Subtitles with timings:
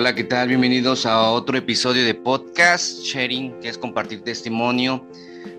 [0.00, 0.46] Hola, ¿qué tal?
[0.46, 5.04] Bienvenidos a otro episodio de podcast Sharing, que es compartir testimonio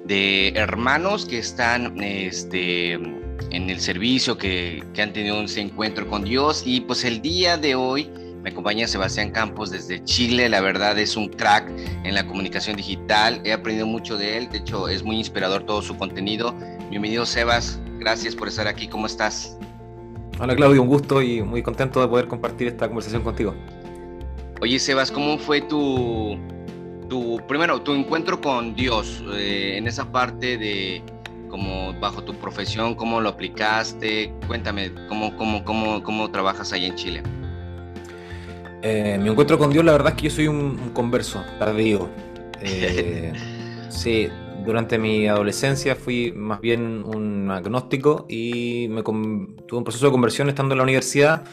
[0.05, 6.23] de hermanos que están este, en el servicio, que, que han tenido ese encuentro con
[6.23, 6.63] Dios.
[6.65, 8.09] Y pues el día de hoy
[8.41, 10.47] me acompaña Sebastián Campos desde Chile.
[10.47, 11.69] La verdad es un crack
[12.05, 13.41] en la comunicación digital.
[13.43, 14.49] He aprendido mucho de él.
[14.49, 16.55] De hecho, es muy inspirador todo su contenido.
[16.89, 17.77] Bienvenido, Sebas.
[17.99, 18.87] Gracias por estar aquí.
[18.87, 19.57] ¿Cómo estás?
[20.39, 20.81] Hola, Claudio.
[20.81, 23.53] Un gusto y muy contento de poder compartir esta conversación contigo.
[24.61, 26.37] Oye, Sebas, ¿cómo fue tu,
[27.07, 31.01] tu primero, tu encuentro con Dios eh, en esa parte de
[31.49, 34.33] como bajo tu profesión, cómo lo aplicaste?
[34.47, 37.23] Cuéntame, ¿cómo, cómo, cómo, cómo trabajas ahí en Chile?
[38.81, 42.09] Eh, mi encuentro con Dios, la verdad es que yo soy un, converso tardío.
[42.61, 43.31] Eh,
[43.87, 44.27] sí,
[44.65, 50.49] durante mi adolescencia fui más bien un agnóstico y me tuve un proceso de conversión
[50.49, 51.45] estando en la universidad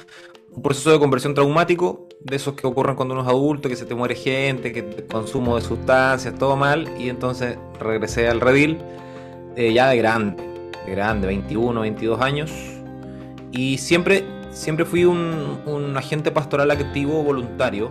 [0.57, 3.85] un proceso de conversión traumático, de esos que ocurren cuando uno es adulto, que se
[3.85, 8.79] te muere gente, que consumo de sustancias, todo mal, y entonces regresé al redil
[9.55, 10.43] eh, ya de grande,
[10.87, 12.51] de grande, 21, 22 años,
[13.53, 17.91] y siempre, siempre fui un, un agente pastoral activo voluntario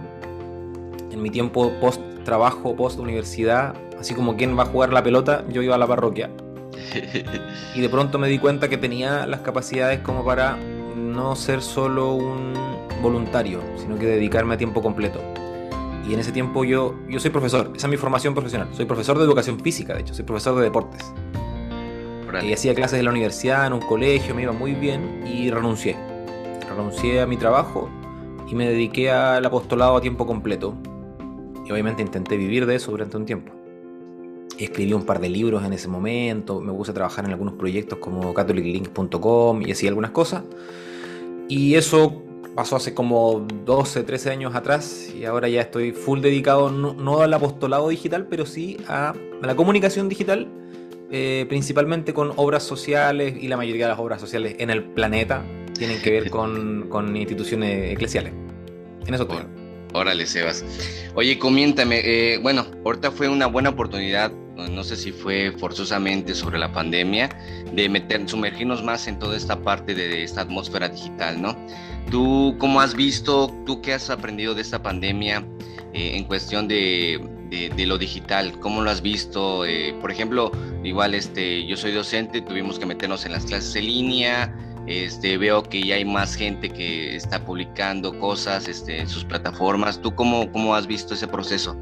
[1.11, 5.45] en mi tiempo post trabajo, post universidad, así como quien va a jugar la pelota,
[5.49, 6.31] yo iba a la parroquia.
[7.75, 10.57] Y de pronto me di cuenta que tenía las capacidades como para
[10.95, 12.53] no ser solo un
[13.01, 15.19] voluntario, sino que dedicarme a tiempo completo.
[16.07, 18.69] Y en ese tiempo yo, yo soy profesor, esa es mi formación profesional.
[18.73, 21.13] Soy profesor de educación física, de hecho, soy profesor de deportes.
[22.43, 25.95] Y hacía clases en la universidad, en un colegio, me iba muy bien y renuncié.
[26.69, 27.89] Renuncié a mi trabajo
[28.47, 30.75] y me dediqué al apostolado a tiempo completo.
[31.65, 33.53] Y obviamente intenté vivir de eso durante un tiempo.
[34.57, 37.99] Escribí un par de libros en ese momento, me puse a trabajar en algunos proyectos
[37.99, 40.43] como catholiclink.com y así algunas cosas.
[41.49, 42.23] Y eso
[42.55, 47.33] pasó hace como 12, 13 años atrás y ahora ya estoy full dedicado no, al
[47.33, 50.47] apostolado digital, pero sí a, la comunicación digital,
[51.11, 55.43] eh, principalmente con obras sociales y la mayoría de las obras sociales en el planeta
[55.77, 58.33] tienen que ver con, con instituciones eclesiales.
[59.05, 59.39] En eso estoy.
[59.93, 60.65] Órale, Sebas.
[61.13, 66.57] Oye, coméntame, eh, bueno, ahorita fue una buena oportunidad, no sé si fue forzosamente sobre
[66.57, 67.29] la pandemia,
[67.73, 71.55] de meter, sumergirnos más en toda esta parte de esta atmósfera digital, ¿no?
[72.09, 75.45] ¿Tú cómo has visto, tú qué has aprendido de esta pandemia
[75.93, 78.59] eh, en cuestión de, de, lo digital?
[78.59, 79.65] ¿Cómo lo has visto?
[79.65, 80.51] Eh, por ejemplo,
[80.83, 84.55] igual este, yo soy docente, tuvimos que meternos en las clases en línea,
[84.87, 89.99] este, veo que ya hay más gente que está publicando cosas este, en sus plataformas.
[89.99, 91.75] ¿Tú cómo, cómo has visto ese proceso?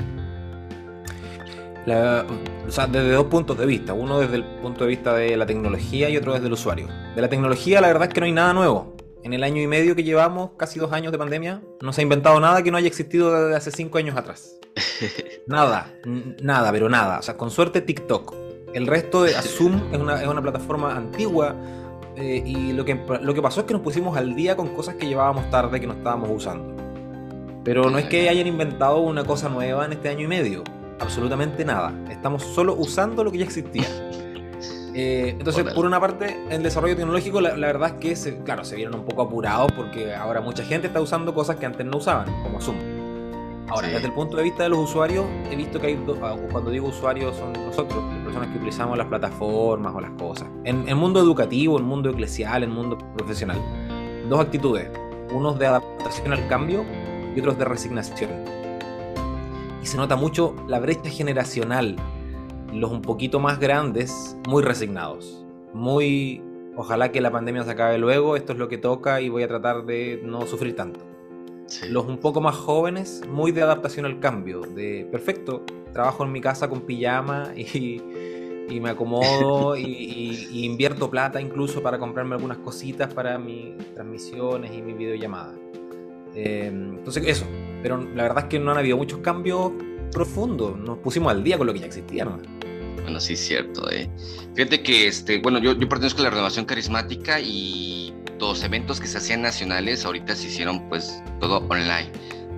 [2.68, 3.94] O sea, desde dos puntos de vista.
[3.94, 6.88] Uno desde el punto de vista de la tecnología y otro desde el usuario.
[7.16, 8.96] De la tecnología, la verdad es que no hay nada nuevo.
[9.24, 12.04] En el año y medio que llevamos, casi dos años de pandemia, no se ha
[12.04, 14.60] inventado nada que no haya existido desde hace cinco años atrás.
[15.48, 15.94] nada,
[16.42, 17.20] nada, pero nada.
[17.20, 18.36] O sea, con suerte TikTok.
[18.74, 21.56] El resto de Zoom es una, es una plataforma antigua
[22.16, 24.96] eh, y lo que, lo que pasó es que nos pusimos al día con cosas
[24.96, 26.76] que llevábamos tarde que no estábamos usando.
[27.64, 30.64] Pero no es que hayan inventado una cosa nueva en este año y medio.
[31.00, 31.94] Absolutamente nada.
[32.10, 33.88] Estamos solo usando lo que ya existía.
[34.96, 38.76] Eh, entonces, por una parte, el desarrollo tecnológico, la, verdad es que, se, claro, se
[38.76, 42.28] vieron un poco apurados porque ahora mucha gente está usando cosas que antes no usaban,
[42.44, 42.76] como Zoom.
[43.70, 46.70] Ahora, desde el punto de vista de los usuarios, he visto que hay, ah, cuando
[46.70, 50.48] digo usuarios, son nosotros, las personas que utilizamos las plataformas o las cosas.
[50.64, 53.58] En el mundo educativo, en el mundo eclesial, en el mundo profesional,
[54.30, 54.90] dos actitudes.
[55.32, 56.86] Unos de adaptación al cambio
[57.36, 58.30] y otros de resignación.
[59.84, 61.98] Y se nota mucho la brecha generacional.
[62.74, 65.46] Los un poquito más grandes, muy resignados.
[65.74, 66.42] Muy,
[66.76, 69.48] ojalá que la pandemia se acabe luego, esto es lo que toca y voy a
[69.48, 71.14] tratar de no sufrir tanto
[71.90, 76.42] los un poco más jóvenes, muy de adaptación al cambio, de perfecto, trabajo en mi
[76.42, 78.02] casa con pijama y,
[78.80, 84.98] me acomodo y, invierto plata incluso para comprarme algunas cositas para mis transmisiones y mis
[84.98, 85.56] videollamadas.
[86.36, 87.46] Em, entonces eso,
[87.84, 89.74] pero la verdad es que no han habido muchos cambios
[90.12, 92.26] profundos, nos pusimos al día con lo que ya existía.
[93.04, 93.92] Bueno, sí, cierto.
[93.92, 94.10] Eh.
[94.56, 99.08] Fíjate que, este, bueno, yo, yo pertenezco a la renovación carismática y los eventos que
[99.08, 102.12] se hacían nacionales ahorita se hicieron pues todo online,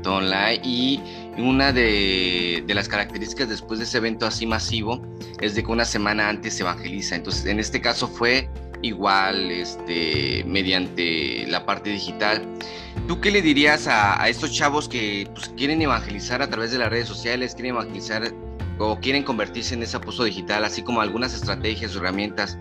[0.03, 0.99] todo online y
[1.37, 5.01] una de, de, las características después de ese evento así masivo
[5.41, 7.15] es de que una semana antes se evangeliza.
[7.15, 8.49] Entonces, en este caso fue
[8.85, 12.41] igual este, mediante la parte digital.
[13.07, 16.89] ¿Tú qué le dirías a, estos chavos que pues, quieren evangelizar a través de las
[16.89, 18.31] redes sociales, quieren evangelizar
[18.77, 22.57] o quieren convertirse en ese apóstol digital, así como algunas estrategias o herramientas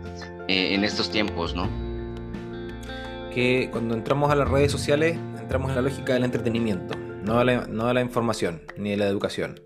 [0.48, 1.68] eh, en estos tiempos, ¿no?
[3.34, 6.96] que cuando entramos a las redes sociales entramos en la lógica del entretenimiento.
[6.96, 9.60] no de la, no de la información, ni de la educación.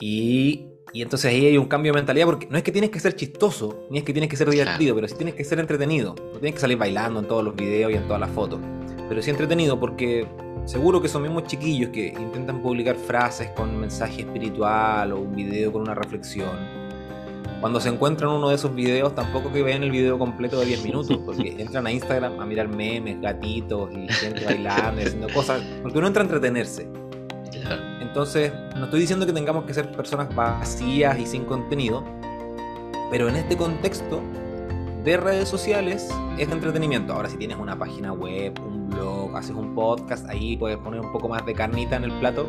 [0.00, 3.00] Y, y, entonces ahí hay un cambio de mentalidad, porque no es que tienes que
[3.00, 6.14] ser chistoso, ni es que tienes que ser divertido, pero sí tienes que ser entretenido.
[6.14, 8.60] No tienes que salir bailando en todos los videos y en todas las fotos.
[9.08, 10.26] Pero sí entretenido porque
[10.64, 15.72] seguro que son mismos chiquillos que intentan publicar frases con mensaje espiritual o un video
[15.72, 16.82] con una reflexión
[17.62, 20.82] cuando se encuentran uno de esos videos, tampoco que vean el video completo de 10
[20.82, 25.62] minutos, porque entran a Instagram a mirar memes, gatitos y gente bailando y haciendo cosas,
[25.80, 27.01] porque uno entra a entretenerse.
[28.12, 32.04] Entonces, no estoy diciendo que tengamos que ser personas vacías y sin contenido,
[33.10, 34.20] pero en este contexto
[35.02, 37.14] de redes sociales es entretenimiento.
[37.14, 41.10] Ahora, si tienes una página web, un blog, haces un podcast, ahí puedes poner un
[41.10, 42.46] poco más de carnita en el plato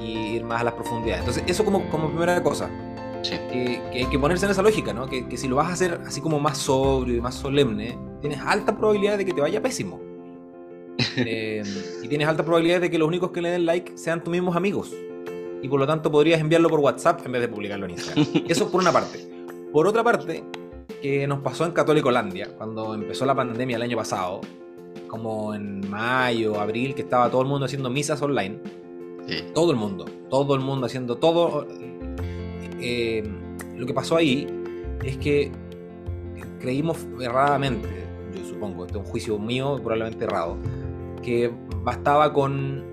[0.00, 1.22] y ir más a las profundidades.
[1.22, 2.70] Entonces, eso como, como primera cosa.
[3.24, 5.08] Que, hay que ponerse en esa lógica, ¿no?
[5.08, 8.76] Que, si lo vas a hacer así como más sobrio y más solemne, tienes alta
[8.76, 10.07] probabilidad de que te vaya pésimo.
[11.16, 11.62] Eh,
[12.02, 14.56] y tienes alta probabilidad de que los únicos que le den like sean tus mismos
[14.56, 14.92] amigos.
[15.62, 18.26] Y por lo tanto podrías enviarlo por WhatsApp en vez de publicarlo en Instagram.
[18.48, 19.28] Eso por una parte.
[19.72, 20.44] Por otra parte,
[21.02, 24.40] que nos pasó en Católicolandia, cuando empezó la pandemia el año pasado,
[25.08, 28.58] como en mayo, abril, que estaba todo el mundo haciendo misas online.
[29.54, 31.66] Todo el mundo, todo el mundo haciendo todo
[32.80, 33.22] eh,
[33.76, 34.46] lo que pasó ahí
[35.04, 35.50] es que
[36.60, 37.88] creímos erradamente,
[38.34, 40.56] yo supongo, este es un juicio mío, probablemente errado,
[41.20, 42.84] que bastaba con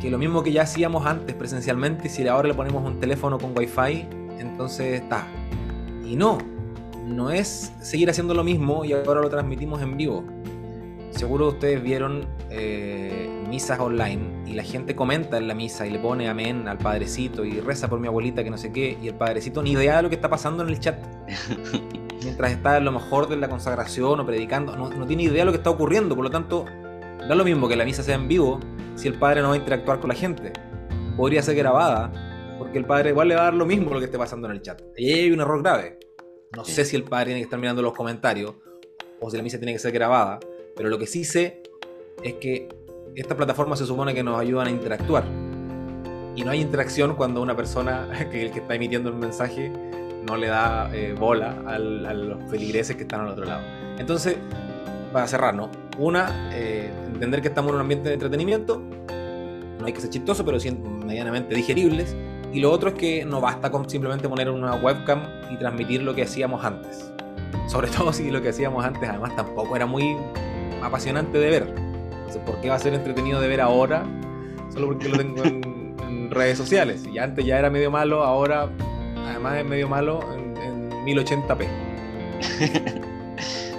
[0.00, 3.56] que lo mismo que ya hacíamos antes presencialmente, si ahora le ponemos un teléfono con
[3.56, 4.06] wifi,
[4.38, 5.26] entonces está.
[6.04, 6.38] Y no,
[7.06, 10.24] no es seguir haciendo lo mismo y ahora lo transmitimos en vivo.
[11.10, 15.98] Seguro ustedes vieron eh, misas online y la gente comenta en la misa y le
[15.98, 19.14] pone amén al padrecito y reza por mi abuelita que no sé qué y el
[19.14, 20.96] padrecito ni idea de lo que está pasando en el chat.
[22.22, 25.44] Mientras está en lo mejor de la consagración o predicando, no, no tiene idea de
[25.46, 26.66] lo que está ocurriendo, por lo tanto,
[27.28, 28.58] da lo mismo que la misa sea en vivo
[28.94, 30.52] si el padre no va a interactuar con la gente.
[31.16, 32.10] Podría ser grabada
[32.58, 34.54] porque el padre igual le va a dar lo mismo lo que esté pasando en
[34.54, 34.80] el chat.
[34.96, 35.98] Y ahí hay un error grave.
[36.56, 38.54] No sé si el padre tiene que estar mirando los comentarios
[39.20, 40.40] o si la misa tiene que ser grabada,
[40.74, 41.62] pero lo que sí sé
[42.22, 42.68] es que
[43.14, 45.24] estas plataformas se supone que nos ayudan a interactuar.
[46.34, 49.70] Y no hay interacción cuando una persona, que el que está emitiendo el mensaje,
[50.24, 53.62] no le da eh, bola a los feligreses que están al otro lado.
[53.98, 54.36] Entonces,
[55.12, 55.70] para cerrar, ¿no?
[55.98, 58.80] Una, eh, entender que estamos en un ambiente de entretenimiento.
[59.80, 60.70] No hay que ser chistoso, pero sí
[61.04, 62.14] medianamente digeribles.
[62.52, 66.14] Y lo otro es que no basta con simplemente poner una webcam y transmitir lo
[66.14, 67.12] que hacíamos antes.
[67.66, 70.16] Sobre todo si lo que hacíamos antes además tampoco era muy
[70.80, 71.88] apasionante de ver.
[72.44, 74.04] ¿por qué va a ser entretenido de ver ahora?
[74.72, 77.04] Solo porque lo tengo en, redes sociales.
[77.10, 78.68] Y antes ya era medio malo, ahora
[79.26, 80.46] además es medio malo en,
[81.06, 81.66] 1080p.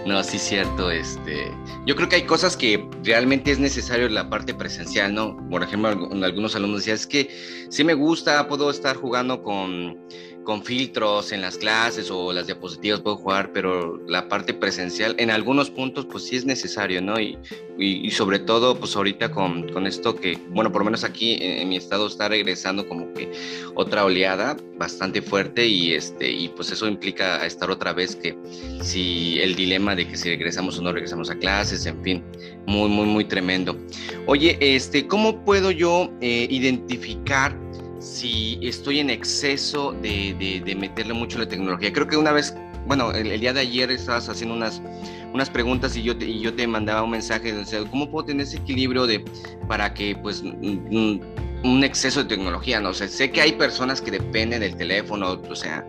[0.09, 0.89] No, sí cierto.
[0.89, 1.51] Este,
[1.85, 5.37] yo creo que hay cosas que realmente es necesario la parte presencial, ¿no?
[5.51, 7.29] Por ejemplo, algunos alumnos decían, es que
[7.69, 9.99] sí me gusta, puedo estar jugando con
[10.49, 15.29] con filtros en las clases o las diapositivas puedo jugar, pero la parte presencial en
[15.29, 17.19] algunos puntos pues sí es necesario, ¿no?
[17.19, 17.37] Y,
[17.77, 21.69] y, sobre todo pues ahorita con, con, esto que, bueno, por lo menos aquí en,
[21.69, 23.31] mi estado está regresando como que
[23.75, 28.35] otra oleada bastante fuerte y este y pues eso implica estar otra vez que
[28.81, 32.23] si el dilema de que si regresamos o no regresamos a clases, en fin,
[32.65, 33.77] muy, muy, muy tremendo.
[34.25, 37.55] Oye, este, ¿cómo puedo yo eh, identificar
[37.99, 41.91] si estoy en exceso de, de, meterle mucho la tecnología.
[41.91, 42.55] Creo que una vez,
[42.87, 44.81] bueno, el, día de ayer estabas haciendo unas,
[45.33, 48.43] unas preguntas y yo, te, y yo te mandaba un mensaje de cómo puedo tener
[48.43, 49.23] ese equilibrio de,
[49.67, 50.43] para que pues
[51.63, 52.93] un exceso de tecnología, ¿no?
[52.93, 55.85] sé sé que hay personas que dependen del teléfono, o sea,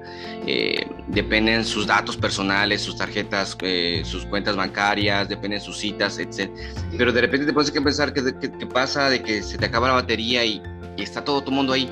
[0.47, 6.51] eh, dependen sus datos personales, sus tarjetas, eh, sus cuentas bancarias, dependen sus citas, etc.
[6.97, 8.23] Pero de repente te que pensar que,
[8.67, 10.61] pasa de que se te acaba la batería y
[10.97, 11.89] y está todo tu mundo ahí.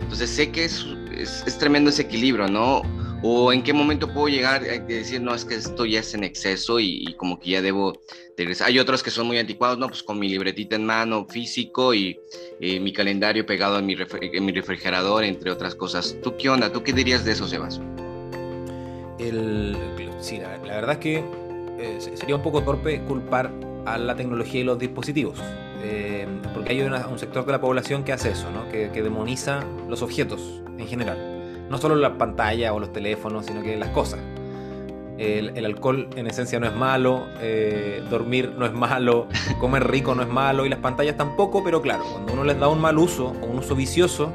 [0.00, 2.82] Entonces sé que es, es, tremendo ese equilibrio, ¿no?
[3.22, 6.24] O en qué momento puedo llegar a decir, no, es que esto ya es en
[6.24, 8.00] exceso y, como que ya debo
[8.36, 8.68] regresar.
[8.68, 9.88] Hay otros que son muy anticuados, ¿no?
[9.88, 12.18] Pues con mi libretita en mano, físico y
[12.60, 16.16] mi calendario pegado en mi, en mi, refrigerador, entre otras cosas.
[16.22, 16.72] ¿Tú qué onda?
[16.72, 17.80] ¿Tú qué dirías de eso, Sebas?
[19.18, 19.76] El,
[20.20, 21.24] sí, la, verdad es que
[21.80, 23.50] eh, sería un poco torpe culpar
[23.86, 25.40] a la tecnología y los dispositivos.
[25.82, 30.62] Eh, porque hay un sector de la población que hace eso, que, demoniza los objetos
[30.78, 31.66] en general.
[31.70, 34.20] No solo las pantallas o los teléfonos, sino que las cosas.
[35.16, 39.28] El, alcohol en esencia no es malo, eh, dormir no es malo,
[39.60, 42.68] comer rico no es malo y las pantallas tampoco, pero claro, cuando uno les da
[42.68, 44.32] un mal uso o un uso vicioso,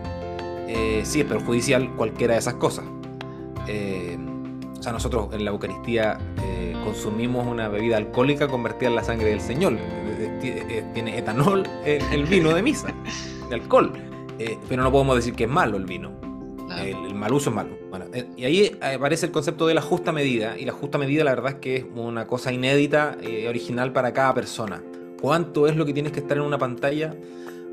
[0.67, 2.85] eh, sí es perjudicial cualquiera de esas cosas.
[2.85, 6.19] o sea, nosotros en la Eucaristía
[6.85, 9.77] consumimos una bebida alcohólica convertida en la sangre del Señor
[10.93, 12.93] tiene etanol el, vino de misa,
[13.49, 13.91] de alcohol.
[14.67, 16.11] pero no podemos decir que es malo el vino.
[16.79, 17.77] El, mal uso es malo.
[17.89, 20.57] Bueno, y ahí aparece el concepto de la justa medida.
[20.57, 24.13] Y la justa medida, la verdad es que es una cosa inédita, y original para
[24.13, 24.81] cada persona.
[25.21, 27.15] ¿Cuánto es lo que tienes que estar en una pantalla?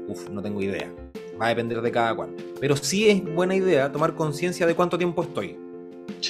[0.08, 0.92] Uf, no tengo idea.
[1.40, 2.30] Va a depender de cada cual.
[2.60, 5.56] Pero sí es buena idea tomar conciencia de cuánto tiempo estoy.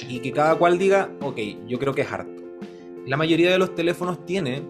[0.07, 1.37] Y que cada cual diga, ok,
[1.67, 2.42] yo creo que es harto.
[3.05, 4.63] La mayoría de los teléfonos tiene,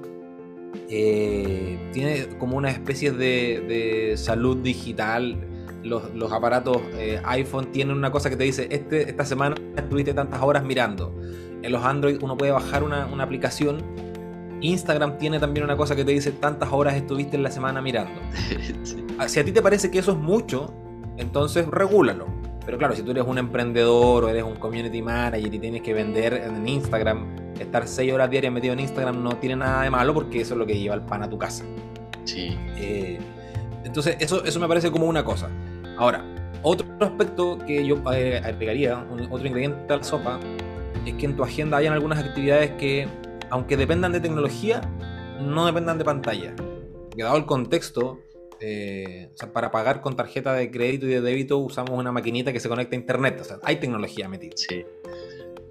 [0.89, 5.47] eh, tiene como una especie de, salud digital.
[5.83, 10.41] Los, aparatos eh, iPhone tienen una cosa que te dice, este, esta semana estuviste tantas
[10.41, 11.13] horas mirando.
[11.61, 13.83] En los Android uno puede bajar una, una aplicación
[14.63, 18.19] Instagram tiene también una cosa que te dice tantas horas estuviste en la semana mirando.
[19.19, 20.73] Ah, si a ti te parece que eso es mucho,
[21.17, 22.25] entonces regúlalo.
[22.65, 25.93] Pero claro, si tú eres un emprendedor o eres un community manager y tienes que
[25.93, 30.13] vender en Instagram, estar 6 horas diarias metido en Instagram no tiene nada de malo
[30.13, 31.63] porque eso es lo que lleva el pan a tu casa.
[32.23, 32.57] Sí.
[32.77, 33.19] Eh,
[33.83, 35.49] entonces, eso, eso me parece como una cosa.
[35.97, 36.23] Ahora,
[36.61, 40.39] otro aspecto que yo eh, agregaría, otro ingrediente a la sopa,
[41.05, 43.07] es que en tu agenda hayan algunas actividades que
[43.49, 44.81] aunque dependan de tecnología,
[45.41, 46.55] no dependan de pantalla.
[46.55, 48.19] Porque dado el contexto,
[48.65, 52.69] eh, para pagar con tarjeta de crédito y de débito usamos una maquinita que se
[52.69, 53.39] conecta a internet.
[53.41, 54.53] O sea, hay tecnología metida.
[54.55, 54.85] Sí.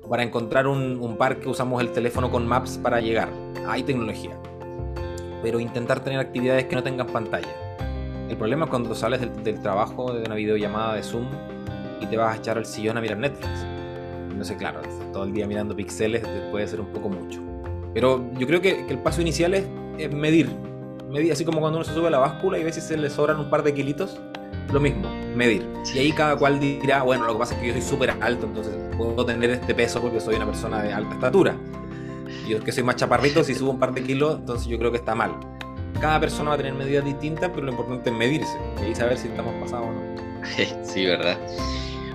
[0.08, 3.30] Para encontrar un, parque usamos el teléfono con maps para llegar.
[3.66, 4.38] Hay tecnología.
[5.42, 7.48] Pero intentar tener actividades que no tengan pantalla.
[8.28, 11.26] El problema es cuando sales del, del trabajo de una videollamada de Zoom
[12.00, 13.64] y te vas a echar al sillón a mirar Netflix.
[14.36, 14.82] No sé, claro,
[15.12, 17.40] todo el día mirando píxeles puede ser un poco mucho.
[17.94, 19.66] Pero yo creo que, el paso inicial es,
[20.12, 20.50] medir.
[21.12, 23.10] Medir, así como cuando uno se sube a la báscula y ve si se le
[23.10, 24.18] sobran un par de kilitos,
[24.72, 25.68] lo mismo, medir.
[25.94, 28.46] Y ahí cada cual dirá, bueno, lo que pasa es que yo soy súper alto,
[28.46, 31.54] entonces puedo tener este peso porque soy una persona de alta estatura.
[32.48, 34.96] Yo que soy más chaparrito, si subo un par de kilos, entonces yo creo que
[34.96, 35.32] está mal.
[36.00, 38.58] Cada persona va a tener medidas distintas, pero lo importante es medirse
[38.90, 40.00] y saber si estamos pasados o no.
[40.82, 41.38] Sí, ¿verdad?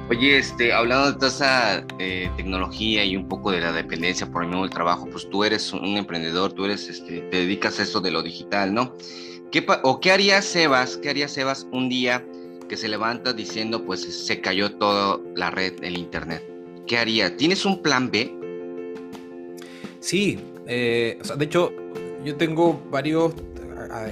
[0.10, 4.44] Oye, este, hablando de toda esa eh, tecnología y un poco de la dependencia por
[4.44, 8.00] el mismo trabajo, pues tú eres un emprendedor, tú eres, este, te dedicas a eso
[8.00, 8.96] de lo digital, ¿no?
[9.52, 12.26] ¿Qué ¿O qué haría Sebas, qué haría Sebas un día
[12.70, 16.42] que se levanta diciendo, pues se cayó toda la red, el internet?
[16.88, 17.36] ¿Qué haría?
[17.36, 18.34] ¿Tienes un plan B?
[20.00, 21.74] Sí, eh, de hecho,
[22.24, 23.34] yo tengo varios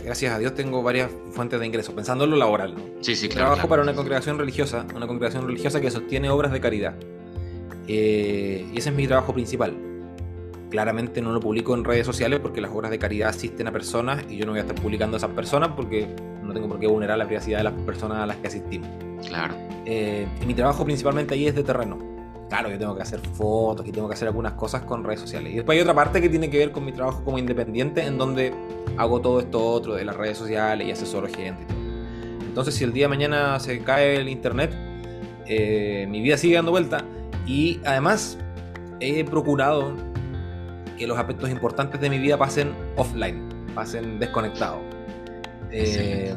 [0.03, 2.75] gracias a Dios tengo varias fuentes de ingresos, pensando en lo laboral.
[2.75, 2.81] ¿no?
[3.01, 3.47] Sí, sí, claro.
[3.47, 6.95] Trabajo para una congregación religiosa, una congregación religiosa que sostiene obras de caridad.
[7.87, 9.73] Eh, y ese es mi trabajo principal.
[10.69, 14.25] Claramente no lo publico en redes sociales porque las obras de caridad asisten a personas
[14.29, 16.07] y yo no voy a estar publicando a esas personas porque
[16.43, 18.89] no tengo por qué vulnerar la privacidad de las personas a las que asistimos.
[19.27, 19.53] Claro.
[19.85, 22.14] Eh, y mi trabajo principalmente ahí es de terreno
[22.49, 25.51] claro, yo tengo que hacer fotos y tengo que hacer algunas cosas con redes sociales.
[25.53, 28.17] Y después hay otra parte que tiene que ver con mi trabajo como independiente, en
[28.17, 28.53] donde
[28.97, 31.65] hago todo esto otro de las redes sociales y asesoro gente.
[32.41, 34.73] Entonces, si el día de mañana se cae el internet,
[35.47, 37.03] eh, mi vida sigue dando vuelta.
[37.45, 38.37] Y además,
[38.99, 39.93] he procurado
[40.97, 44.79] que los aspectos importantes de mi vida pasen offline, pasen desconectados.
[45.71, 46.33] Eh,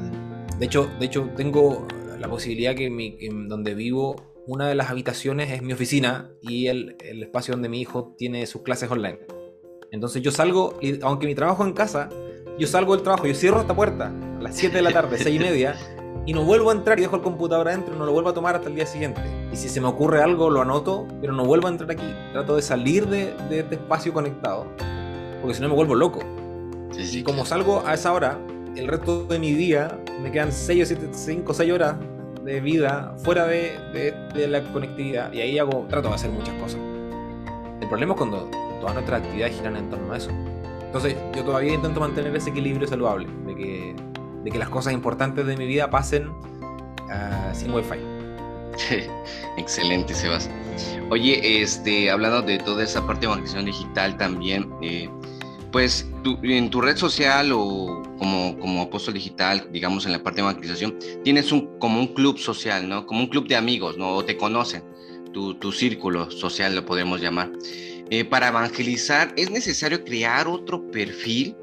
[0.59, 1.87] de, hecho, de hecho, tengo
[2.19, 4.17] la posibilidad que, mi, que donde vivo
[4.49, 8.63] una de las habitaciones es mi oficina y el, espacio donde mi hijo tiene sus
[8.63, 9.19] clases online.
[9.93, 12.09] Entonces yo salgo, y aunque mi trabajo en casa,
[12.59, 15.37] yo salgo del trabajo, yo cierro esta puerta a las 7 de la tarde, 6
[15.37, 15.77] y media,
[16.25, 18.57] y no vuelvo a entrar y dejo el computador adentro, no lo vuelvo a tomar
[18.57, 19.21] hasta el día siguiente.
[19.53, 22.11] Y si se me ocurre algo, lo anoto, pero no vuelvo a entrar aquí.
[22.33, 24.67] Trato de salir de, este espacio conectado,
[25.43, 26.21] porque si no me vuelvo loco.
[26.97, 28.39] y como salgo a esa hora,
[28.77, 31.97] el resto de mi día me quedan 6 o 7, 5 o 6 horas
[32.49, 33.79] de vida fuera de,
[34.49, 36.81] la conectividad y ahí hago, trato de hacer muchas cosas.
[37.81, 38.51] El problema es cuando
[38.81, 40.31] todas nuestras actividades giran en torno a eso.
[40.83, 43.97] Entonces yo todavía intento mantener ese equilibrio saludable, de que,
[44.45, 47.99] de que las cosas importantes de mi vida pasen uh, sin wifi.
[49.59, 50.49] Excelente, Sebas.
[51.11, 55.11] Oye, este, hablando de toda esa parte de evangelización digital también, eh,
[55.71, 56.07] pues
[56.43, 60.99] en tu red social o como, como apóstol digital, digamos en la parte de evangelización,
[61.25, 63.07] tienes un, como un club social, ¿no?
[63.07, 64.15] Como un club de amigos, ¿no?
[64.15, 64.83] O te conocen,
[65.33, 67.51] tu, tu círculo social lo podemos llamar.
[68.11, 71.55] Eh, para evangelizar, ¿es necesario crear otro perfil?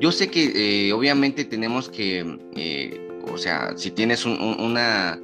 [0.00, 5.18] Yo sé que eh, obviamente tenemos que, eh, o sea, si tienes una,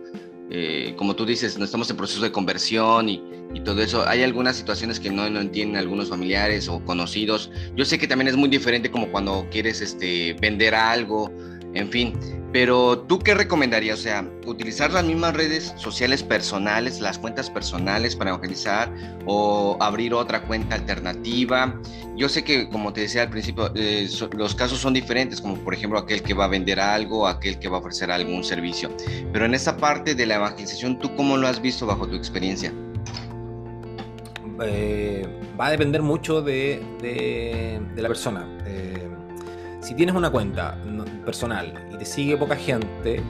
[0.97, 3.23] como tú dices, no estamos en proceso de conversión y
[3.55, 4.07] y todo eso.
[4.07, 7.51] Hay algunas situaciones que no, no, entienden algunos familiares o conocidos.
[7.77, 11.33] Yo sé que también es muy diferente como cuando quieres este, vender algo,
[11.75, 12.19] en fin.
[12.55, 13.99] Pero tú qué recomendarías?
[13.99, 18.95] O sea, utilizar las mismas redes sociales personales, las cuentas personales para evangelizar
[19.27, 21.75] o abrir otra cuenta alternativa.
[22.17, 25.75] Yo sé que, como te decía al principio, eh, los casos son diferentes, como por
[25.75, 28.89] ejemplo aquel que va a vender algo, aquel que va a ofrecer algún servicio.
[29.33, 32.73] Pero en esa parte de la evangelización, ¿tú cómo lo has visto bajo tu experiencia?
[34.63, 35.27] Eh,
[35.59, 36.81] va a depender mucho de,
[37.97, 38.47] la persona.
[38.65, 39.09] Eh,
[39.81, 40.79] si tienes una cuenta
[41.25, 43.23] personal y te sigue poca gente,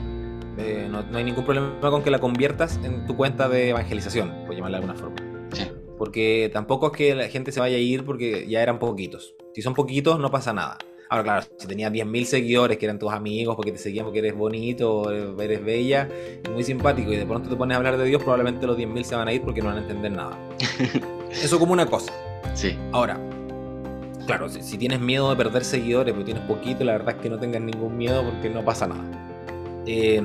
[0.57, 4.55] eh, no, hay ningún problema con que la conviertas en tu cuenta de evangelización, por
[4.55, 5.15] llamarla de alguna forma.
[5.97, 9.33] Porque tampoco es que la gente se vaya a ir porque ya eran poquitos.
[9.53, 10.77] Si son poquitos, no pasa nada.
[11.09, 14.35] Ahora, claro, si tenías 10.000 seguidores que eran tus amigos porque te seguían porque eres
[14.35, 16.09] bonito, eres bella,
[16.51, 19.15] muy simpático y de pronto te pones a hablar de Dios, probablemente los 10.000 se
[19.15, 20.37] van a ir porque no van a entender nada.
[21.31, 22.11] Eso como una cosa.
[22.55, 22.77] Sí.
[22.91, 23.19] Ahora,
[24.25, 27.37] claro, si, tienes miedo de perder seguidores, pero tienes poquito, la verdad es que no
[27.37, 29.03] tengas ningún miedo porque no pasa nada.
[29.85, 30.21] Eh,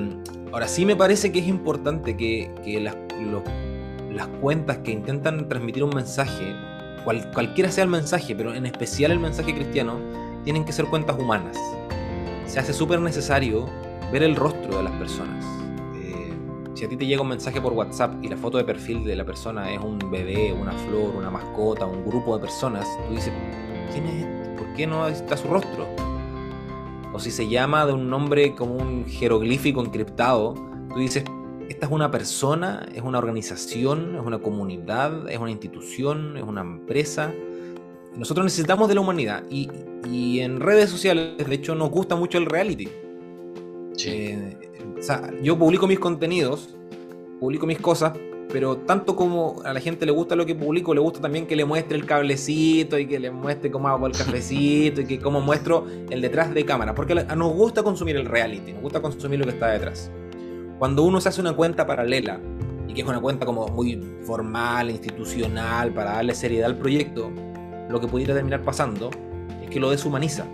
[0.53, 2.97] ahora, sí me parece que es importante que, las,
[4.11, 6.55] las cuentas que intentan transmitir un mensaje,
[7.05, 9.99] cualquiera sea el mensaje, pero en especial el mensaje cristiano,
[10.45, 11.57] tienen que ser cuentas humanas.
[12.47, 13.69] Se hace súper necesario
[14.13, 15.45] ver el rostro de las personas.
[15.97, 16.33] Eh,
[16.75, 19.15] si a ti te llega un mensaje por WhatsApp y la foto de perfil de
[19.15, 23.33] la persona es un bebé, una flor, una mascota, un grupo de personas, tú dices,
[23.93, 24.51] ¿quién es este?
[24.57, 25.87] ¿Por qué no está su rostro?
[27.13, 30.55] O si se llama de un nombre como un jeroglífico encriptado,
[30.93, 31.25] tú dices,
[31.69, 36.61] esta es una persona, es una organización, es una comunidad, es una institución, es una
[36.61, 37.33] empresa.
[38.17, 39.69] Nosotros necesitamos de la humanidad y,
[40.09, 42.89] y en redes sociales, de hecho, nos gusta mucho el reality.
[44.05, 44.57] Eh,
[44.99, 46.77] o sea, yo publico mis contenidos,
[47.39, 48.13] publico mis cosas,
[48.53, 51.57] pero tanto como a la gente le gusta lo que publico, le gusta también que
[51.57, 55.41] le muestre el cablecito y que le muestre cómo hago el cafecito y que cómo
[55.41, 59.47] muestro el detrás de cámara, porque nos gusta consumir el reality, nos gusta consumir lo
[59.47, 60.11] que está detrás.
[60.79, 62.41] Cuando uno se hace una cuenta paralela
[62.89, 67.31] y que es una cuenta como muy formal, institucional, para darle seriedad al proyecto,
[67.89, 69.11] lo que pudiera terminar pasando
[69.63, 70.47] es que lo deshumaniza.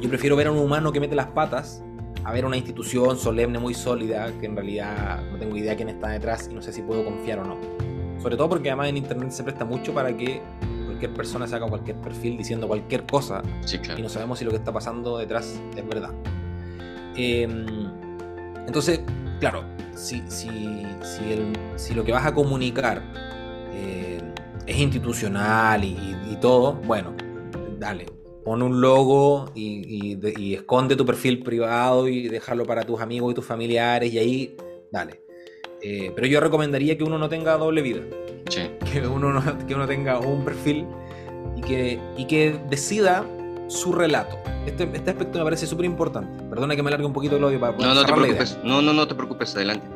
[0.00, 1.82] Yo prefiero ver a un humano que mete las patas
[2.26, 6.08] a ver una institución solemne, muy sólida, que en realidad no tengo idea quién está
[6.08, 7.56] detrás y no sé si puedo confiar o no.
[8.20, 10.42] Sobre todo porque además en Internet se presta mucho para que
[10.86, 13.42] cualquier persona saca cualquier perfil diciendo cualquier cosa
[13.96, 16.10] y no sabemos si lo que está pasando detrás es verdad.
[17.14, 17.64] Em,
[18.66, 19.02] entonces,
[19.38, 19.62] claro,
[19.94, 20.84] si, si,
[21.76, 23.04] si, lo que vas a comunicar
[23.72, 24.20] eh,
[24.66, 27.14] es institucional y todo, bueno,
[27.78, 28.15] dale,
[28.46, 33.44] pon un logo y, esconde tu perfil privado y déjalo para tus amigos y tus
[33.44, 34.56] familiares y ahí,
[34.92, 35.20] dale.
[35.82, 38.02] Eh, pero yo recomendaría que uno no tenga doble vida.
[38.92, 40.86] Que, uno que uno tenga un perfil
[41.56, 43.26] y que, y que decida
[43.66, 44.38] su relato.
[44.64, 46.44] Este, este aspecto me parece súper importante.
[46.44, 48.56] Perdona que me alargue un poquito el audio para No, no te preocupes.
[48.62, 49.54] No, no, no te preocupes.
[49.56, 49.86] Adelante.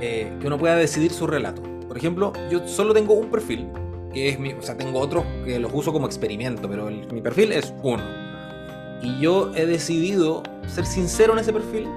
[0.00, 1.60] Eh, que uno pueda decidir su relato.
[1.88, 3.66] Por ejemplo, yo solo tengo un perfil
[4.12, 7.52] que es mi, o sea, tengo otros que los uso como experimento, pero mi perfil
[7.52, 8.02] es uno.
[9.02, 11.88] Y yo he decidido ser sincero en ese perfil,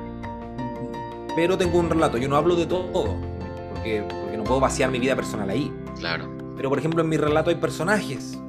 [1.36, 3.16] pero tengo un relato, yo no hablo de todo,
[3.74, 5.72] porque, porque no puedo vaciar mi vida personal ahí.
[6.00, 6.30] Claro.
[6.56, 8.40] Pero por ejemplo en mi relato hay personajes,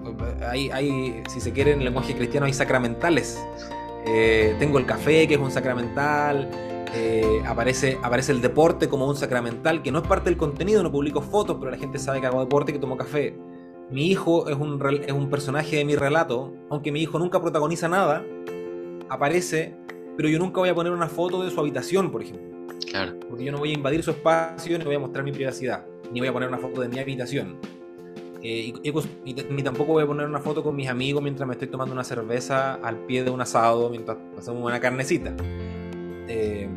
[0.46, 3.42] hay, hay si se quiere en el lenguaje cristiano hay sacramentales.
[4.06, 6.50] Eh, tengo el café, que es un sacramental,
[6.94, 10.92] eh, aparece, aparece el deporte como un sacramental, que no es parte del contenido, no
[10.92, 13.34] publico fotos, pero la gente sabe que hago deporte y que tomo café.
[13.90, 17.88] Mi hijo es un, es un personaje de mi relato, aunque mi hijo nunca protagoniza
[17.88, 18.24] nada,
[19.08, 19.74] aparece,
[20.16, 22.66] pero yo nunca voy a poner una foto de su habitación, por ejemplo.
[22.90, 23.14] Claro.
[23.28, 26.20] Porque yo no voy a invadir su espacio, ni voy a mostrar mi privacidad, ni
[26.20, 27.56] voy a poner una foto de mi habitación.
[28.42, 31.68] Eh, y, ni tampoco voy a poner una foto con mis amigos mientras me estoy
[31.68, 35.34] tomando una cerveza al pie de un asado, mientras hacemos una carnecita.
[36.26, 36.68] Eh,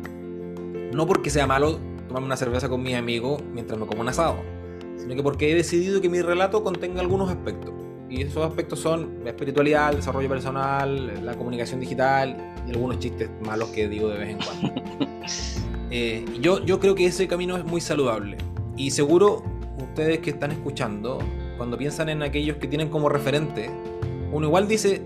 [0.92, 4.57] no porque sea malo tomarme una cerveza con mis amigos mientras me como un asado
[4.98, 7.72] sino que porque he decidido que mi relato contenga algunos aspectos.
[8.10, 13.28] Y esos aspectos son la espiritualidad, el desarrollo personal, la comunicación digital y algunos chistes
[13.44, 14.82] malos que digo de vez en cuando.
[15.90, 18.36] Eh, yo, yo creo que ese camino es muy saludable.
[18.76, 19.42] Y seguro
[19.78, 21.18] ustedes que están escuchando,
[21.56, 23.70] cuando piensan en aquellos que tienen como referente,
[24.30, 25.00] uno igual dice,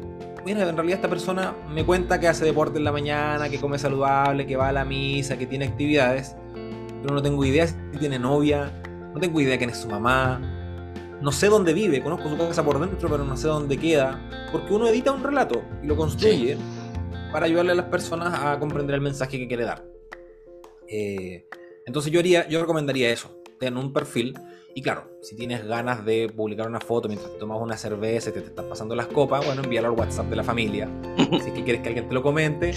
[0.44, 3.78] mira, en realidad esta persona me cuenta que hace deporte en la mañana, que come
[3.78, 6.34] saludable, que va a la misa, que tiene actividades,
[7.02, 8.72] pero no tengo idea si tiene novia,
[9.12, 10.40] no tengo idea quién es su mamá.
[11.20, 14.48] No sé dónde vive, conozco su casa por dentro, pero no sé dónde queda.
[14.50, 16.56] Porque uno edita un relato y lo construye
[17.32, 19.84] para ayudarle a las personas a comprender el mensaje que quiere dar.
[20.88, 21.46] Eh,
[21.86, 23.30] entonces yo haría, yo recomendaría eso.
[23.60, 24.34] Ten un perfil.
[24.74, 28.32] Y claro, si tienes ganas de publicar una foto mientras te tomas una cerveza y
[28.32, 30.88] te, te estás pasando las copas, bueno, envíalo al WhatsApp de la familia.
[31.16, 32.74] si es que quieres que alguien te lo comente.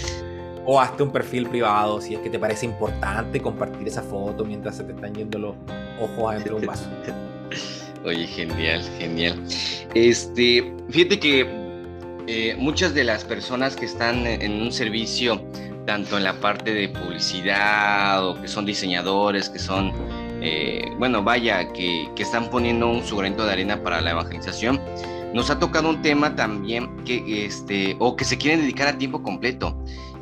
[0.66, 4.76] O hazte un perfil privado si es que te parece importante compartir esa foto mientras
[4.76, 5.54] se te están yendo los
[6.00, 6.90] ojos adentro de un vaso.
[8.04, 9.42] Oye, genial, genial.
[9.94, 11.66] Este, fíjate que
[12.28, 15.40] eh, muchas de las personas que están en un servicio,
[15.86, 19.92] tanto en la parte de publicidad o que son diseñadores, que son,
[20.40, 24.80] eh, bueno, vaya, que, que, están poniendo un su de arena para la evangelización,
[25.32, 29.22] nos ha tocado un tema también que, este, o que se quieren dedicar a tiempo
[29.22, 29.76] completo.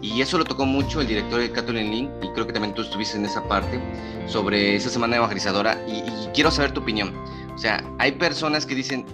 [0.05, 2.83] Y eso lo tocó mucho el director de Catholic Link, y creo que también tú
[2.83, 3.81] estuviste en esa parte,
[4.27, 7.17] sobre esa semana evangelizadora, y, y quiero saber tu opinión.
[7.55, 9.07] O sea, hay personas que dicen,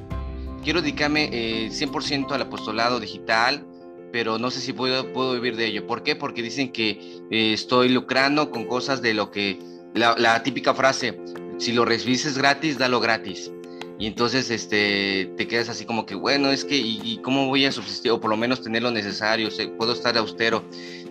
[0.64, 3.64] quiero dedicarme eh, 100% al apostolado digital,
[4.11, 5.87] pero no sé si puedo, puedo vivir de ello.
[5.87, 6.16] ¿Por qué?
[6.16, 6.98] Porque dicen que
[7.31, 9.61] eh, estoy lucrando con cosas de lo que,
[9.94, 11.20] la, la típica frase,
[11.59, 13.53] si lo recibes gratis, dalo gratis
[14.01, 17.71] y entonces este, te quedas así como que, bueno, es que, ¿y, cómo voy a
[17.71, 18.11] subsistir?
[18.13, 20.65] O por lo menos tener lo necesario, puedo estar austero.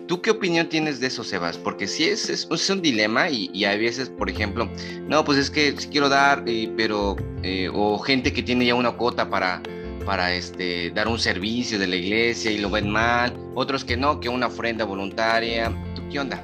[0.08, 1.56] ¿Tú qué opinión tienes de eso, Sebas?
[1.56, 4.68] Porque si es, es, un dilema y, y, hay veces, por ejemplo,
[5.06, 6.44] no, pues es que quiero dar,
[6.76, 9.62] pero, eh, o gente que tiene ya una cuota para,
[10.04, 14.18] para este, dar un servicio de la iglesia y lo ven mal, otros que no,
[14.18, 15.72] que una ofrenda voluntaria.
[15.94, 16.42] ¿Tú qué onda?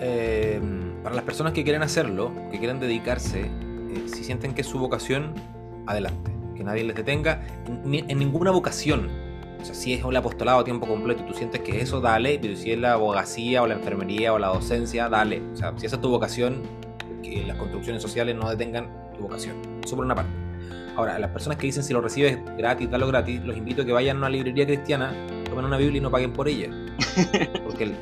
[0.00, 0.60] Eh,
[1.02, 3.50] para las personas que quieren hacerlo, que quieren dedicarse,
[4.06, 5.34] si sienten que es su vocación,
[5.86, 6.32] adelante.
[6.54, 7.42] Que nadie les detenga
[7.84, 9.10] en ninguna vocación.
[9.60, 12.38] O sea, si es un apostolado a tiempo completo y tú sientes que eso, dale.
[12.40, 15.42] Pero si es la abogacía o la enfermería o la docencia, dale.
[15.52, 16.62] O sea, si esa es tu vocación,
[17.22, 19.56] que las construcciones sociales no detengan tu vocación.
[19.84, 20.30] Eso por una parte.
[20.96, 23.92] Ahora, las personas que dicen si lo recibes gratis, dalo gratis, los invito a que
[23.92, 25.12] vayan a una librería cristiana,
[25.44, 26.70] tomen una Biblia y no paguen por ella.
[27.64, 27.92] Porque,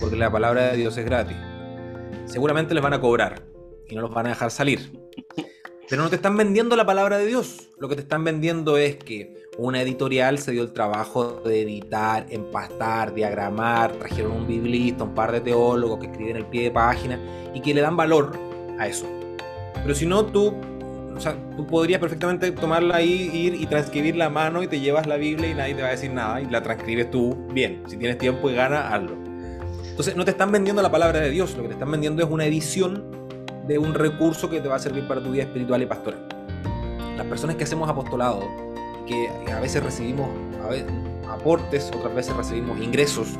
[0.00, 1.36] porque la palabra de Dios es gratis.
[2.24, 3.42] Seguramente les van a cobrar
[3.88, 5.03] y no los van a dejar salir.
[5.94, 7.68] Pero no te están vendiendo la palabra de Dios.
[7.78, 12.26] Lo que te están vendiendo es que una editorial se dio el trabajo de editar,
[12.30, 17.20] empastar, diagramar, trajeron un biblista, un par de teólogos que escriben el pie de página
[17.54, 18.36] y que le dan valor
[18.76, 19.06] a eso.
[19.84, 20.52] Pero si no, tú,
[21.16, 25.06] o sea, tú podrías perfectamente tomarla ahí, ir y transcribir la mano y te llevas
[25.06, 27.84] la Biblia y nadie te va a decir nada y la transcribes tú bien.
[27.86, 29.12] Si tienes tiempo y gana, hazlo.
[29.90, 32.28] Entonces, no te están vendiendo la palabra de Dios, lo que te están vendiendo es
[32.28, 33.13] una edición
[33.66, 36.26] de un recurso que te va a servir para tu vida espiritual y pastoral.
[37.16, 38.42] Las personas que hacemos apostolado,
[39.06, 40.28] que a veces recibimos
[41.28, 43.38] aportes, otras veces recibimos ingresos,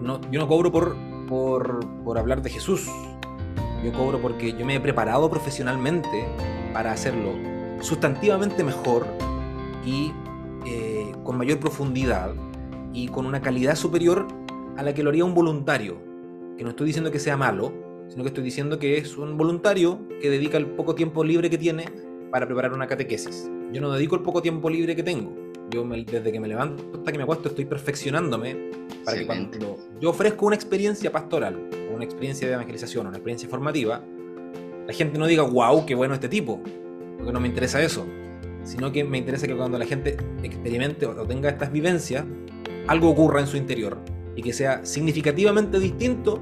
[0.00, 0.96] no, yo no cobro por,
[1.28, 2.88] por, hablar de Jesús,
[3.84, 6.26] yo cobro porque yo me he preparado profesionalmente
[6.72, 7.32] para hacerlo
[7.80, 9.06] sustantivamente mejor
[9.84, 10.12] y
[10.66, 12.34] eh, con mayor profundidad
[12.92, 14.26] y con una calidad superior
[14.76, 15.98] a la que lo haría un voluntario.
[16.56, 17.72] Que no estoy diciendo que sea malo,
[18.10, 21.56] sino que estoy diciendo que es un voluntario que dedica el poco tiempo libre que
[21.56, 21.84] tiene
[22.30, 23.48] para preparar una catequesis.
[23.72, 25.32] Yo no dedico el poco tiempo libre que tengo.
[25.70, 28.70] Yo desde que me levanto hasta que me acuesto estoy perfeccionándome
[29.04, 31.56] para que cuando yo ofrezco una experiencia pastoral,
[31.94, 34.02] una experiencia de evangelización, una experiencia formativa,
[34.86, 36.60] la gente no diga, wow, qué bueno este tipo,
[37.16, 38.04] porque no me interesa eso,
[38.64, 42.24] sino que me interesa que cuando la gente experimente o tenga estas vivencias,
[42.88, 43.98] algo ocurra en su interior
[44.34, 46.40] y que sea significativamente distinto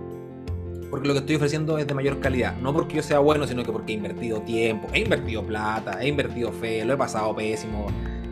[0.91, 2.57] porque lo que estoy ofreciendo es de mayor calidad.
[2.57, 6.09] No porque yo sea bueno, sino que porque he invertido tiempo, he invertido plata, he
[6.09, 7.87] invertido fe, lo he pasado pésimo.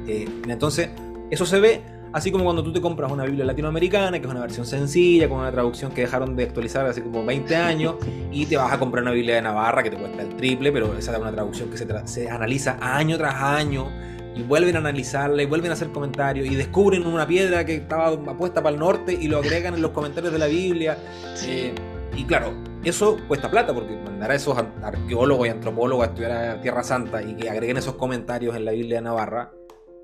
[0.06, 0.90] Eh, entonces,
[1.30, 4.40] eso se ve así como cuando tú te compras una Biblia latinoamericana, que es una
[4.40, 7.96] versión sencilla, con una traducción que dejaron de actualizar hace como 20 años,
[8.32, 10.96] y te vas a comprar una Biblia de Navarra que te cuesta el triple, pero
[10.96, 13.88] esa es una traducción que se, se analiza año tras año
[14.34, 18.08] y vuelven a analizarla y vuelven a hacer comentarios y descubren una piedra que estaba
[18.08, 20.98] apuesta para el norte y lo agregan en los comentarios de la Biblia.
[21.34, 21.50] Sí.
[21.50, 21.74] Eh,
[22.14, 22.52] y claro,
[22.84, 27.22] eso cuesta plata porque mandar a esos arqueólogos y antropólogos a estudiar a Tierra Santa
[27.22, 29.52] y que agreguen esos comentarios en la Biblia de Navarra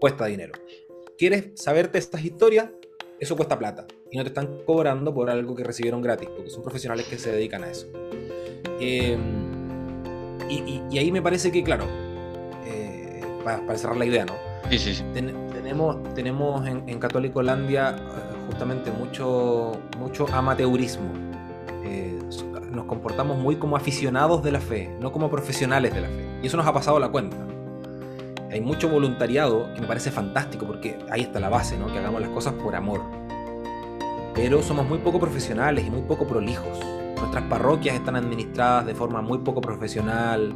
[0.01, 0.53] cuesta dinero.
[1.17, 2.71] ¿Quieres saberte estas historias?
[3.21, 3.87] Eso cuesta plata.
[4.11, 7.31] Y no te están cobrando por algo que recibieron gratis, porque son profesionales que se
[7.31, 7.87] dedican a eso.
[8.81, 9.21] Em,
[10.51, 11.87] y, ahí me parece que, claro,
[12.67, 14.35] eh, para, cerrar la idea, ¿no?
[14.69, 15.05] Sí, sí, sí.
[15.13, 21.32] tenemos tenemos en, en Católico Holandia eh, justamente mucho, mucho amateurismo
[22.83, 26.41] nos comportamos muy como aficionados de la fe, no como profesionales de la fe.
[26.43, 27.37] Y eso nos ha pasado la cuenta.
[28.51, 31.87] Hay mucho voluntariado que me parece fantástico porque ahí está la base, ¿no?
[31.87, 33.01] que hagamos las cosas por amor.
[34.35, 36.81] Pero somos muy poco profesionales y muy poco prolijos.
[37.19, 40.53] Nuestras parroquias están administradas de forma muy poco profesional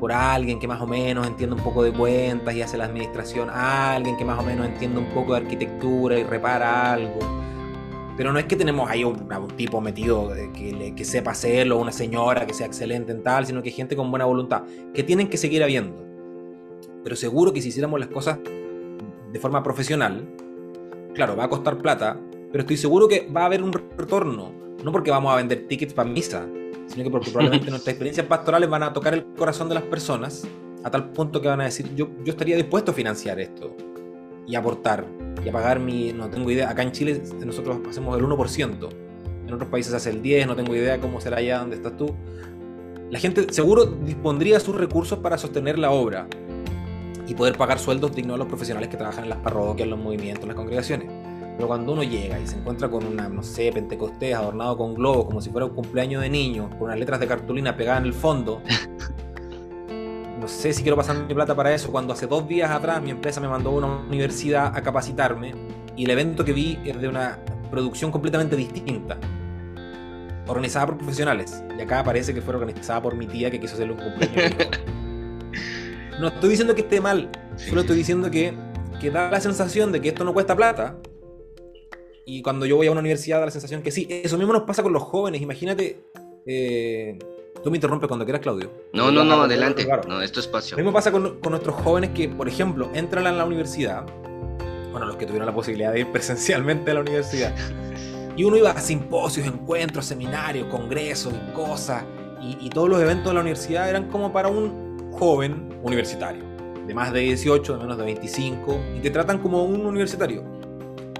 [0.00, 3.50] por alguien que más o menos entiende un poco de cuentas y hace la administración,
[3.50, 7.18] alguien que más o menos entiende un poco de arquitectura y repara algo
[8.20, 9.16] pero no es que tenemos ahí un,
[9.56, 13.70] tipo metido que, que, sepa hacerlo, una señora que sea excelente en tal, sino que
[13.70, 16.04] hay gente con buena voluntad, que tienen que seguir habiendo.
[17.02, 18.38] Pero seguro que si hiciéramos las cosas
[19.32, 20.28] de forma profesional,
[21.14, 22.20] claro, va a costar plata,
[22.52, 24.52] pero estoy seguro que va a haber un retorno.
[24.84, 26.46] No porque vamos a vender tickets para misa,
[26.88, 30.46] sino que porque probablemente nuestras experiencias pastorales van a tocar el corazón de las personas
[30.84, 33.74] a tal punto que van a decir, yo, yo estaría dispuesto a financiar esto
[34.50, 35.06] y aportar
[35.44, 38.88] y a pagar mi, no tengo idea, acá en Chile nosotros hacemos el 1%,
[39.46, 42.14] en otros países hace el 10%, no tengo idea cómo será allá donde estás tú.
[43.10, 46.26] La gente seguro dispondría sus recursos para sostener la obra
[47.26, 50.42] y poder pagar sueldos dignos a los profesionales que trabajan en las parroquias, los movimientos,
[50.42, 51.08] en las congregaciones.
[51.56, 55.26] Pero cuando uno llega y se encuentra con una, no sé, Pentecostés adornado con globos,
[55.26, 58.14] como si fuera un cumpleaños de niño, con unas letras de cartulina pegadas en el
[58.14, 58.62] fondo,
[60.50, 63.40] sé si quiero pasar mi plata para eso, cuando hace dos días atrás mi empresa
[63.40, 65.54] me mandó a una universidad a capacitarme
[65.96, 67.38] y el evento que vi es de una
[67.70, 69.18] producción completamente distinta,
[70.46, 71.62] organizada por profesionales.
[71.78, 74.68] Y acá parece que fue organizada por mi tía que quiso hacerle un cumpleaños.
[76.20, 78.54] no estoy diciendo que esté mal, solo estoy diciendo que,
[79.00, 80.96] que da la sensación de que esto no cuesta plata
[82.30, 84.06] y cuando yo voy a una universidad da la sensación que sí.
[84.08, 85.42] Eso mismo nos pasa con los jóvenes.
[85.42, 86.00] Imagínate.
[86.46, 87.18] Eh,
[87.62, 88.70] tú me interrumpes cuando quieras, Claudio.
[88.92, 89.86] No, no, no, adelante.
[90.08, 90.76] No, esto es espacio.
[90.76, 94.04] Lo mismo pasa con, nuestros jóvenes que, por ejemplo, entran a la universidad.
[94.90, 97.54] Bueno, los que tuvieron la posibilidad de ir presencialmente a la universidad.
[98.36, 102.04] Y uno iba a simposios, encuentros, seminarios, congresos y cosas.
[102.40, 106.42] Y, y todos los eventos de la universidad eran como para un joven universitario.
[106.86, 108.80] De más de 18, de menos de 25.
[108.96, 110.42] Y te tratan como un universitario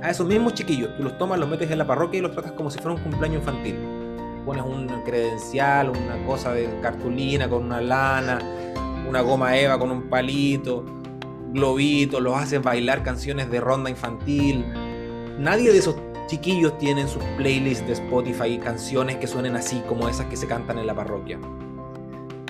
[0.02, 2.52] a esos mismos chiquillos, tú los tomas, los metes en la parroquia y los tratas
[2.52, 3.99] como si fuera un cumpleaños infantil.
[4.50, 8.40] Pones un credencial, una cosa de cartulina con una lana,
[9.08, 10.84] una goma eva con un palito,
[11.52, 14.64] globitos, los haces bailar canciones de ronda infantil.
[15.38, 15.94] Nadie de esos
[16.26, 20.48] chiquillos tiene en sus playlists de Spotify canciones que suenen así como esas que se
[20.48, 21.38] cantan en la parroquia.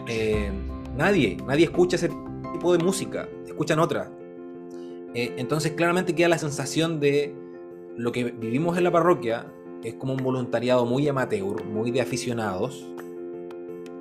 [0.06, 0.50] Eh,
[0.96, 2.08] nadie, nadie escucha ese
[2.54, 4.10] tipo de música, escuchan otra.
[5.12, 7.34] Eh, entonces claramente queda la sensación de
[7.98, 9.44] lo que vivimos en la parroquia
[9.84, 12.86] es como un voluntariado muy amateur, muy de aficionados,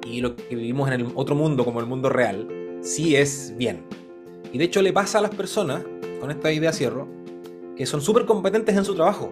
[0.05, 2.47] y lo que vivimos en el otro mundo, como el mundo real,
[2.81, 3.83] sí es bien.
[4.51, 5.83] Y de hecho le pasa a las personas,
[6.19, 7.07] con esta idea cierro,
[7.75, 9.31] que son súper competentes en su trabajo.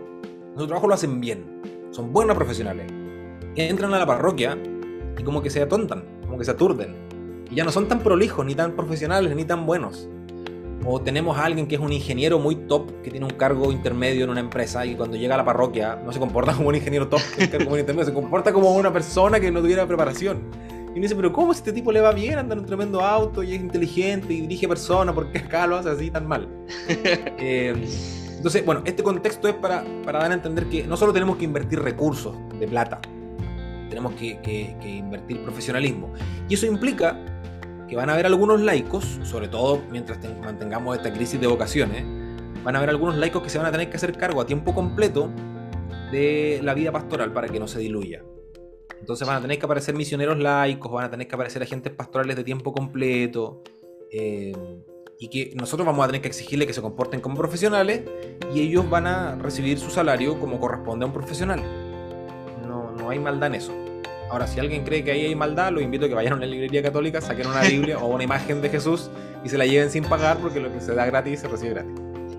[0.54, 2.92] En su trabajo lo hacen bien, son buenos profesionales.
[3.56, 4.58] Entran a la parroquia
[5.18, 6.96] y como que se atontan, como que se aturden.
[7.50, 10.08] Y ya no son tan prolijos, ni tan profesionales, ni tan buenos.
[10.86, 14.24] O tenemos a alguien que es un ingeniero muy top, que tiene un cargo intermedio
[14.24, 17.08] en una empresa y cuando llega a la parroquia no se comporta como un ingeniero
[17.08, 20.44] top, se comporta como una persona que no tuviera preparación.
[20.88, 23.02] Y uno dice, pero ¿cómo si este tipo le va bien, anda en un tremendo
[23.02, 26.48] auto y es inteligente y dirige personas, ¿por qué acá lo hace así tan mal?
[27.40, 27.76] Eh,
[28.36, 31.46] entonces, bueno, este contexto es para, para, dar a entender que no solo tenemos que
[31.46, 33.00] invertir recursos de plata,
[33.90, 36.14] tenemos que, que, que invertir profesionalismo.
[36.48, 37.20] Y eso implica
[37.88, 42.04] que van a haber algunos laicos, sobre todo mientras mantengamos esta crisis de vocaciones,
[42.64, 44.74] van a haber algunos laicos que se van a tener que hacer cargo a tiempo
[44.74, 45.30] completo
[46.12, 48.24] de la vida pastoral para que no se diluya.
[49.00, 52.36] Entonces van a tener que aparecer misioneros laicos, van a tener que aparecer agentes pastorales
[52.36, 53.62] de tiempo completo,
[54.12, 54.54] eh,
[55.20, 58.04] y que nosotros vamos a tener que exigirle que se comporten como profesionales
[58.54, 61.62] y ellos van a recibir su salario como corresponde a un profesional.
[62.68, 63.74] No, no hay maldad en eso.
[64.30, 66.46] Ahora, si alguien cree que ahí hay maldad, los invito a que vayan a una
[66.46, 69.10] librería católica, saquen una Biblia o una imagen de Jesús
[69.44, 71.94] y se la lleven sin pagar porque lo que se da gratis se recibe gratis.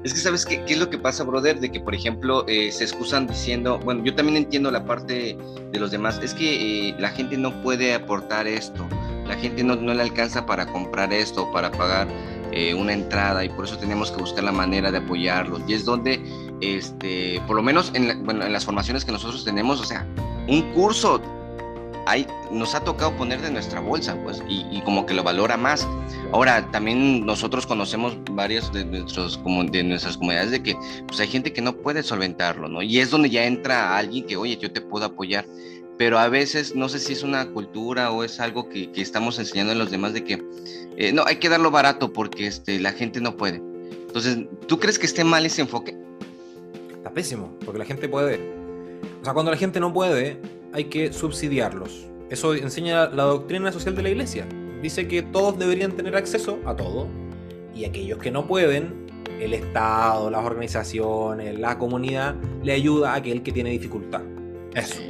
[0.05, 2.85] Es que sabes qué, es lo que pasa, brother, de que por ejemplo eh, se
[2.85, 5.37] excusan diciendo, bueno, yo también entiendo la parte
[5.73, 8.87] de los demás, es que eh, la gente no puede aportar esto,
[9.27, 12.07] la gente no, no le alcanza para comprar esto, para pagar
[12.53, 15.63] eh, una entrada y por eso tenemos que buscar la manera de apoyarlos.
[15.67, 16.23] Y es donde,
[16.61, 20.07] este, por lo menos en, bueno, en las formaciones que nosotros tenemos, o sea,
[20.47, 21.21] un curso
[22.51, 25.87] nos ha tocado poner de nuestra bolsa, pues, y, como que lo valora más.
[26.33, 31.29] Ahora, también nosotros conocemos varios de, nuestros, como, de nuestras comunidades de que pues, hay
[31.29, 32.83] gente que no puede solventarlo, ¿no?
[32.83, 35.47] Y es donde ya entra alguien que, oye, yo te puedo apoyar.
[35.99, 39.73] Pero a veces, no sé si es una cultura o es algo que, estamos enseñando
[39.73, 40.43] a los demás de que,
[40.97, 43.61] eh, no, hay que darlo barato porque este, la gente no puede.
[44.07, 45.97] Entonces, ¿tú crees que esté mal ese enfoque?
[46.95, 48.41] Está pésimo, porque la gente puede.
[49.21, 50.41] O sea, cuando la gente no puede,
[50.73, 52.07] hay que subsidiarlos.
[52.31, 54.47] Eso enseña la doctrina social de la iglesia.
[54.83, 57.09] Dice que todos deberían tener acceso a todo
[57.75, 59.07] y aquellos que no pueden,
[59.41, 64.23] el Estado, las organizaciones, la comunidad, le ayuda a aquel que tiene dificultad.
[64.75, 65.01] Eso.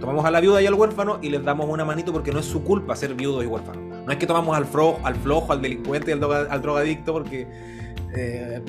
[0.00, 2.46] Tomamos, a la viuda y al huérfano y les damos una manito porque no es
[2.46, 3.82] su culpa ser viudos y huérfanos.
[4.04, 7.46] No es que tomamos al, flojo, al flojo, al delincuente y al, drogadicto porque
[8.14, 8.62] eh,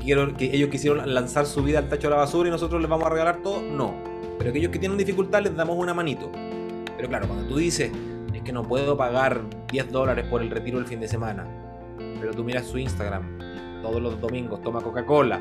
[0.00, 2.90] quiero, que ellos quisieron lanzar su vida al tacho de la basura y nosotros les
[2.90, 3.62] vamos a regalar todo.
[3.62, 4.11] No
[4.42, 6.32] pero aquellos que tienen dificultad les damos una manito.
[6.96, 7.92] Pero claro, cuando tú dices,
[8.34, 11.46] es que no puedo pagar 10 dólares por el retiro del fin de semana,
[12.18, 13.38] pero tú miras su Instagram,
[13.82, 15.40] todos los domingos toma Coca-Cola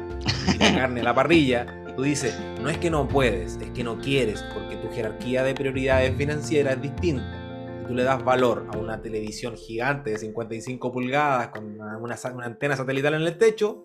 [0.54, 4.00] y carne a la parrilla, Tú dices, no es que no puedes, es que no
[4.00, 7.84] quieres, porque tu jerarquía de prioridades financieras es distinta.
[7.84, 12.78] Y tú le das valor a una televisión gigante de 55 pulgadas con una antena
[12.78, 13.82] satelital en el techo,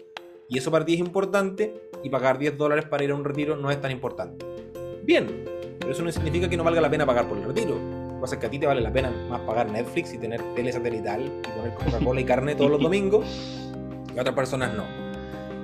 [0.49, 3.57] y eso para ti es importante, y pagar 10 dólares para ir a un retiro
[3.57, 4.56] no es tan importante.
[5.07, 5.45] Bien,
[5.79, 7.77] pero eso no significa que no valga la pena pagar por el retiro.
[7.77, 10.19] Lo que pasa es que a ti te vale la pena más pagar Netflix y
[10.19, 13.25] tener tele satelital y poner Coca-Cola y carne todos los domingos,
[14.13, 14.85] y a otras personas no.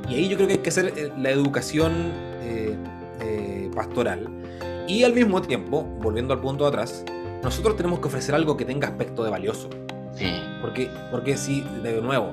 [0.08, 2.76] Y ahí yo creo que hay que hacer eh, la educación eh,
[3.20, 4.28] eh, pastoral.
[4.86, 7.04] Y al mismo tiempo, volviendo al punto de atrás,
[7.42, 9.68] nosotros tenemos que ofrecer algo que tenga aspecto de valioso.
[10.14, 10.40] Sí.
[10.60, 12.32] Porque, porque si, de nuevo,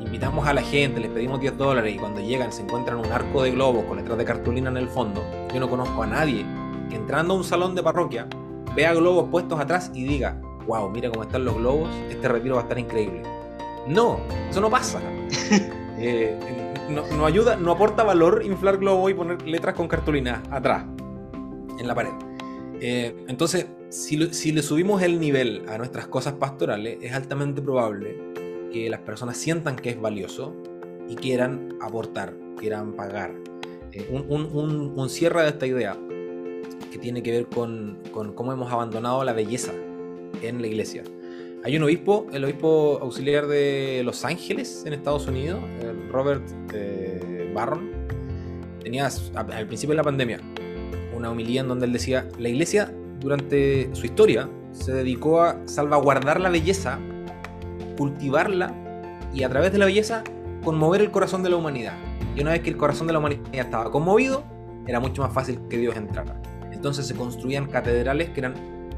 [0.00, 3.42] invitamos a la gente, les pedimos 10 dólares y cuando llegan se encuentran un arco
[3.42, 6.44] de globo con letras de cartulina en el fondo, yo no conozco a nadie
[6.88, 8.26] que entrando a un salón de parroquia
[8.74, 12.60] vea globos puestos atrás y diga, wow, mira cómo están los globos, este retiro va
[12.60, 13.22] a estar increíble.
[13.86, 15.00] No, eso no pasa.
[15.98, 16.38] eh,
[16.88, 20.84] no, ayuda, no aporta valor inflar globo y poner letras con cartulina atrás,
[21.78, 22.12] en la pared.
[22.80, 28.16] Eh, entonces, si, si, le subimos el nivel a nuestras cosas pastorales, es altamente probable
[28.72, 30.54] que las personas sientan que es valioso
[31.08, 33.34] y quieran aportar, quieran pagar.
[33.92, 35.96] Eh, un, un, cierre de esta idea
[36.90, 39.72] que tiene que ver con, con cómo hemos abandonado la belleza
[40.42, 41.04] en la iglesia.
[41.64, 45.60] Hay un obispo, el obispo auxiliar de Los Ángeles, en Estados Unidos,
[46.10, 47.90] Robert eh, Barron,
[48.82, 50.40] tenía al principio de la pandemia
[51.16, 56.40] una homilía en donde él decía, la iglesia durante su historia se dedicó a salvaguardar
[56.40, 56.98] la belleza,
[57.98, 58.72] cultivarla
[59.34, 60.22] y a través de la belleza
[60.64, 61.94] conmover el corazón de la humanidad.
[62.34, 64.44] Y una vez que el corazón de la humanidad estaba conmovido,
[64.86, 66.40] era mucho más fácil que Dios entrara.
[66.72, 68.54] Entonces se construían catedrales que eran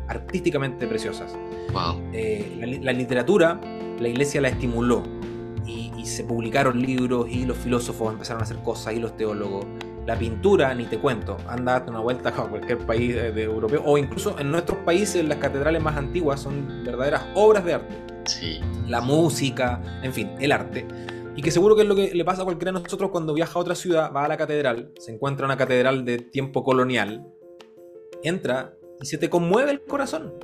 [0.08, 1.36] artísticamente preciosas.
[2.12, 3.60] Eh, la, literatura,
[3.98, 5.02] la iglesia la estimuló
[5.66, 9.64] y, se publicaron libros y los filósofos empezaron a hacer cosas y los teólogos.
[10.06, 13.96] La pintura, ni te cuento, anda dando una vuelta a cualquier país de, europeo o
[13.96, 18.09] incluso en nuestros países las catedrales más antiguas son verdaderas obras de arte.
[18.24, 18.60] Sí.
[18.86, 20.86] La música, en fin, el arte.
[21.36, 23.58] Y que seguro que es lo que le pasa a cualquiera de nosotros cuando viaja
[23.58, 27.26] a otra ciudad, va a la catedral, se encuentra una catedral de tiempo colonial,
[28.22, 30.34] entra y se te conmueve el corazón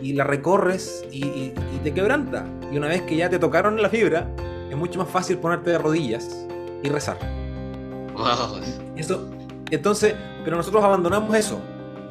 [0.00, 2.44] y la recorres y, te quebranta.
[2.72, 4.28] Y una vez que ya te tocaron la fibra,
[4.70, 6.46] es mucho más fácil ponerte de rodillas
[6.82, 7.18] y rezar.
[8.96, 9.30] Eso,
[9.70, 10.14] entonces,
[10.44, 11.60] pero nosotros abandonamos eso.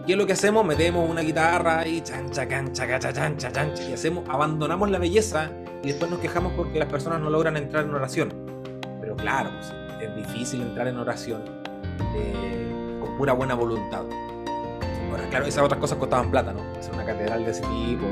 [0.05, 0.65] ¿Qué es lo que hacemos?
[0.65, 5.49] Metemos una guitarra y chancha, cancha, cancha, chancha, chancha, y hacemos, abandonamos la belleza
[5.83, 8.33] y después nos quejamos porque las personas no logran entrar en oración.
[9.01, 11.43] Pero claro, pues, es difícil entrar en oración
[12.15, 14.03] eh, con pura buena voluntad
[15.29, 16.61] claro, esas otras cosas costaban plata, ¿no?
[16.77, 18.05] Hacer una catedral de ese tipo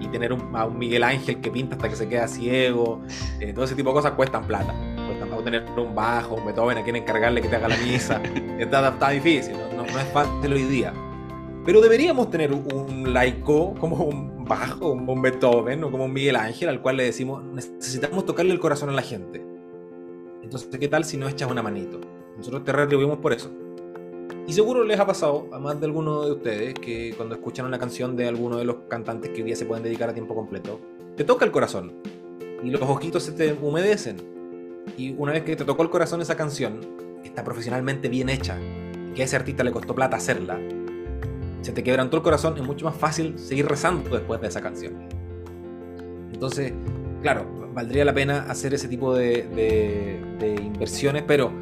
[0.00, 3.00] y, tener un, a un Miguel Ángel que pinta hasta que se queda ciego,
[3.38, 4.74] eh, todo ese tipo de cosas cuestan plata.
[5.06, 8.20] Cuestan plata tener un bajo, un Beethoven a quien encargarle que te haga la misa.
[8.58, 9.84] está, está, difícil, ¿no?
[9.84, 10.92] No, es fácil hoy día.
[11.64, 16.70] Pero deberíamos tener un laico como un bajo, un Beethoven o como un Miguel Ángel
[16.70, 19.44] al cual le decimos, necesitamos tocarle el corazón a la gente.
[20.42, 22.00] Entonces, ¿qué tal si no echas una manito?
[22.36, 23.50] Nosotros te retribuimos por eso.
[24.46, 27.78] Y seguro les ha pasado a más de alguno de ustedes que cuando escuchan una
[27.78, 30.80] canción de alguno de los cantantes que hoy día se pueden dedicar a tiempo completo,
[31.16, 31.92] te toca el corazón
[32.64, 34.16] y los ojitos se te humedecen.
[34.96, 36.80] Y una vez que te tocó el corazón esa canción,
[37.22, 38.58] está profesionalmente bien hecha,
[39.14, 40.58] que a ese artista le costó plata hacerla,
[41.62, 44.94] se te quebrantó el corazón, es mucho más fácil seguir rezando después de esa canción.
[46.32, 46.72] Entonces,
[47.22, 50.20] claro, valdría la pena hacer ese tipo de,
[50.62, 51.52] inversiones, pero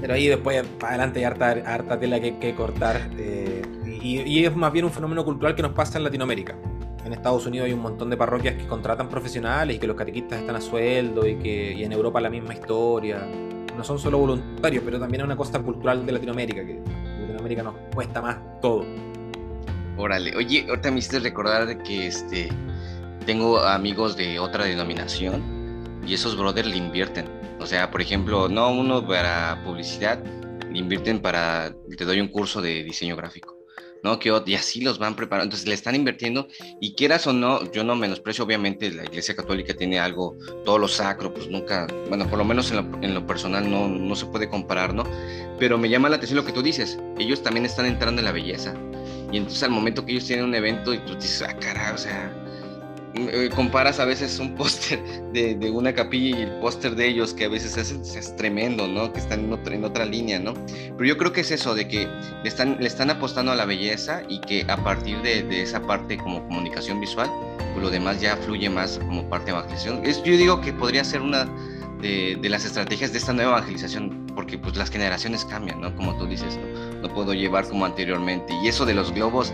[0.00, 3.08] pero ahí después, para adelante, hay harta, tela que, que cortar.
[3.16, 3.62] Eh,
[4.02, 6.56] y, es más bien un fenómeno cultural que nos pasa en Latinoamérica.
[7.04, 10.40] En Estados Unidos hay un montón de parroquias que contratan profesionales y que los catequistas
[10.40, 13.26] están a sueldo y que y en Europa la misma historia.
[13.76, 16.80] No son solo voluntarios, pero también es una cosa cultural de Latinoamérica, que
[17.42, 18.86] Latinoamérica nos cuesta más todo.
[19.96, 22.48] Órale, oye, ahorita me hiciste recordar de que este
[23.26, 28.72] tengo amigos de otra denominación y esos brothers le invierten o sea, por ejemplo, no
[28.72, 30.20] uno para publicidad,
[30.74, 33.51] invierten para, te doy un curso de diseño gráfico,
[34.02, 34.18] ¿no?
[34.18, 36.48] Que, y así los van preparando, entonces le están invirtiendo
[36.80, 40.88] y quieras o no, yo no menosprecio, obviamente la Iglesia Católica tiene algo, todo lo
[40.88, 44.94] sacro, pues nunca, bueno, por lo menos en lo, personal no, no se puede comparar,
[44.94, 45.04] ¿no?
[45.58, 48.32] Pero me llama la atención lo que tú dices, ellos también están entrando en la
[48.32, 48.74] belleza.
[49.30, 51.98] Y entonces al momento que ellos tienen un evento y tú dices, ah, cara, o
[51.98, 52.41] sea,
[53.14, 54.98] eh, comparas a veces un póster
[55.32, 58.88] de, de, una capilla y el póster de ellos, que a veces es, es, tremendo,
[58.88, 59.12] ¿no?
[59.12, 60.54] Que están en otra, en otra línea, ¿no?
[60.66, 62.06] Pero yo creo que es eso, de que
[62.42, 65.82] le están, le están apostando a la belleza y que a partir de, de esa
[65.82, 70.06] parte como comunicación visual, pues lo demás ya fluye más como parte de evangelización.
[70.06, 71.46] Es, yo digo que podría ser una
[72.00, 75.94] de, de las estrategias de esta nueva evangelización, porque pues las generaciones cambian, ¿no?
[75.96, 78.54] Como tú dices, no, no puedo llevar como anteriormente.
[78.62, 79.52] Y eso de los globos,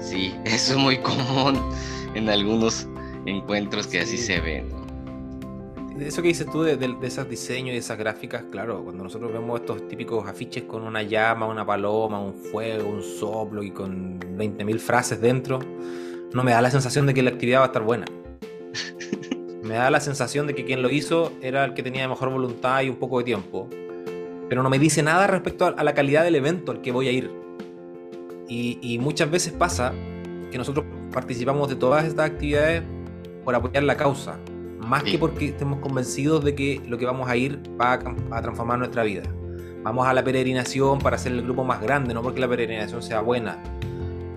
[0.00, 1.58] sí, eso es muy común
[2.14, 2.88] en algunos
[3.26, 4.80] encuentros que así se ven.
[6.00, 9.86] Eso que dices tú de, esos diseños y esas gráficas, claro, cuando nosotros vemos estos
[9.86, 15.20] típicos afiches con una llama, una paloma, un fuego, un soplo y con 20.000 frases
[15.20, 15.58] dentro,
[16.32, 18.06] no me da la sensación de que la actividad va a estar buena.
[19.62, 22.80] me da la sensación de que quien lo hizo era el que tenía mejor voluntad
[22.80, 23.68] y un poco de tiempo.
[24.48, 27.12] Pero no me dice nada respecto a, la calidad del evento al que voy a
[27.12, 27.30] ir.
[28.48, 29.92] y muchas veces pasa
[30.50, 32.82] que nosotros participamos de todas estas actividades
[33.44, 34.38] por apoyar la causa,
[34.78, 38.78] más que porque estemos convencidos de que lo que vamos a ir va a, transformar
[38.78, 39.22] nuestra vida.
[39.82, 43.20] Vamos a la peregrinación para hacer el grupo más grande, no porque la peregrinación sea
[43.20, 43.58] buena.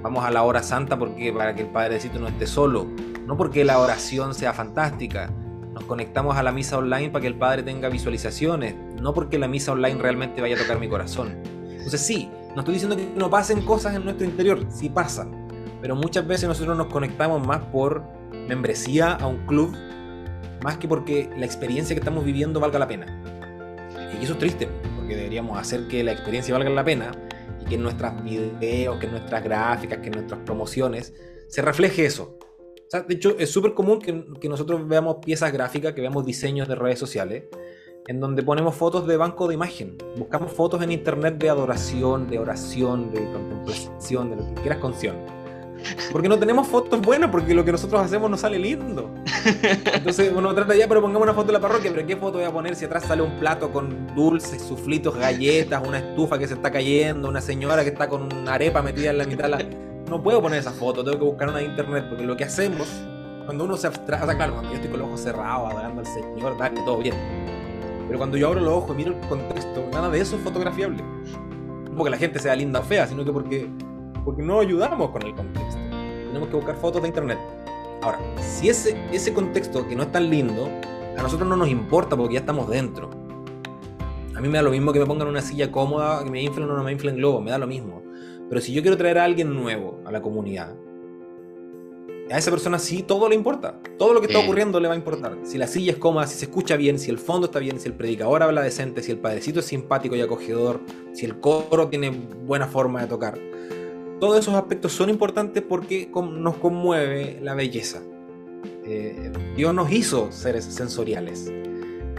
[0.02, 2.88] Vamos a la hora santa porque para que el Padrecito no esté solo,
[3.26, 5.32] no porque la oración sea fantástica.
[5.74, 9.48] Nos conectamos a la misa online para que el Padre tenga visualizaciones, no porque la
[9.48, 11.38] misa online realmente vaya a tocar mi corazón.
[11.70, 15.43] Entonces sí, no estoy diciendo que no pasen cosas en nuestro interior, sí pasan,
[15.84, 19.76] pero muchas veces nosotros nos conectamos más por membresía a un club
[20.64, 23.22] más que porque la experiencia que estamos viviendo valga la pena.
[24.18, 27.12] Y eso es triste, porque deberíamos hacer que la experiencia valga la pena
[27.60, 31.14] y que en nuestras videos, que en nuestras gráficas, que en nuestras promociones
[31.50, 32.40] se refleje eso.
[33.06, 36.76] de hecho, es súper común que, que, nosotros veamos piezas gráficas, que veamos diseños de
[36.76, 37.44] redes sociales,
[38.08, 39.98] en donde ponemos fotos de banco de imagen.
[40.16, 44.94] Buscamos fotos en internet de adoración, de oración, de contemplación, de lo que quieras con
[46.12, 49.10] porque no tenemos fotos buenas, porque lo que nosotros hacemos no sale lindo.
[49.94, 52.48] Entonces uno trata ya, pero pongamos una foto de la parroquia, pero ¿qué foto voy
[52.48, 56.54] a poner si atrás sale un plato con dulces, suflitos, galletas, una estufa que se
[56.56, 59.50] está cayendo, una señora que está con una arepa metida en la mitad?
[59.50, 59.60] La...
[60.10, 62.88] No puedo poner esa foto, tengo que buscar una de internet, porque lo que hacemos,
[63.46, 66.58] cuando uno se abstrae, o claro, yo estoy con los ojos cerrados, adorando al Señor,
[66.58, 67.16] que todo bien.
[68.08, 71.02] Pero cuando yo abro los ojos y miro el contexto, nada de eso es fotografiable.
[71.02, 73.70] No porque la gente sea linda o fea, sino que porque
[74.24, 75.73] porque no ayudamos con el contexto.
[76.34, 77.38] Tenemos que buscar fotos de internet.
[78.02, 80.68] Ahora, si ese, ese contexto que no es tan lindo,
[81.16, 83.12] a nosotros no nos importa porque ya estamos dentro.
[84.36, 86.68] A mí me da lo mismo que me pongan una silla cómoda, que me inflen
[86.68, 88.02] o no me inflen globo, me da lo mismo.
[88.50, 90.76] Pero si yo quiero traer a alguien nuevo a la comunidad,
[92.32, 93.80] a esa persona sí todo le importa.
[94.00, 95.38] Todo lo que está ocurriendo le va a importar.
[95.44, 97.88] Si la silla es cómoda, si se escucha bien, si el fondo está bien, si
[97.88, 100.82] el predicador habla decente, si el padrecito es simpático y acogedor,
[101.14, 103.53] si el coro tiene buena forma de tocar
[104.20, 108.02] todos esos aspectos son importantes porque nos conmueve la belleza.
[108.86, 111.52] Eh, Dios nos hizo seres sensoriales.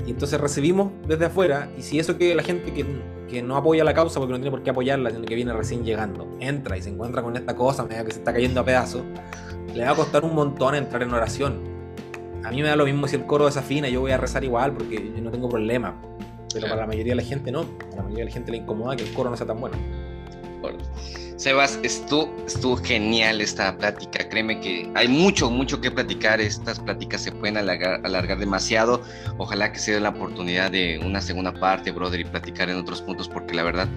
[0.06, 2.84] Y entonces recibimos desde afuera, y si eso que la gente que,
[3.28, 5.82] que, no apoya la causa, porque no tiene por qué apoyarla, sino que viene recién
[5.82, 9.02] llegando, entra y se encuentra con esta cosa, medida que se está cayendo a pedazos,
[9.74, 11.58] le va a costar un montón entrar en oración.
[12.44, 14.74] A mí me da lo mismo si el coro desafina, yo voy a rezar igual,
[14.74, 15.94] porque yo no tengo problema.
[16.52, 18.58] Pero para la mayoría de la gente no, para la mayoría de la gente le
[18.58, 19.76] incomoda que el coro no sea tan bueno.
[21.44, 24.26] Sebas, estuvo, genial esta plática.
[24.30, 26.40] Créeme que hay mucho, mucho que platicar.
[26.40, 29.02] Estas pláticas se pueden alargar, demasiado.
[29.36, 33.02] Ojalá que se dé la oportunidad de una segunda parte, brother, y platicar en otros
[33.02, 33.88] puntos, porque la verdad,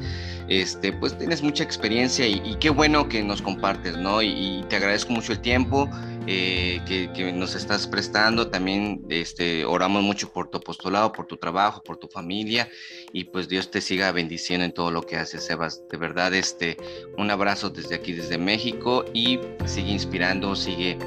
[0.49, 4.21] este, pues tienes mucha experiencia y, qué bueno que nos compartes, ¿no?
[4.21, 5.89] y te agradezco mucho el tiempo.
[6.29, 8.49] Eh, que, nos estás prestando.
[8.49, 12.69] También este, oramos mucho por tu apostolado, por tu trabajo, por tu familia
[13.13, 15.87] y pues Dios te siga bendiciendo en todo lo que haces, Sebas.
[15.89, 16.75] De verdad, este,
[17.17, 20.97] un abrazo desde aquí, desde México y sigue inspirando, sigue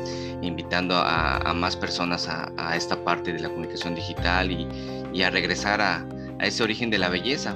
[0.42, 6.06] invitando a, más personas a, esta parte de la comunicación digital y, a regresar a,
[6.40, 7.54] ese origen de la belleza,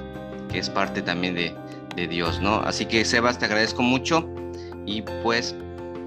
[0.51, 1.53] que es parte también de,
[2.07, 2.55] Dios, ¿no?
[2.57, 4.27] Así que Sebas, te agradezco mucho
[4.85, 5.55] y pues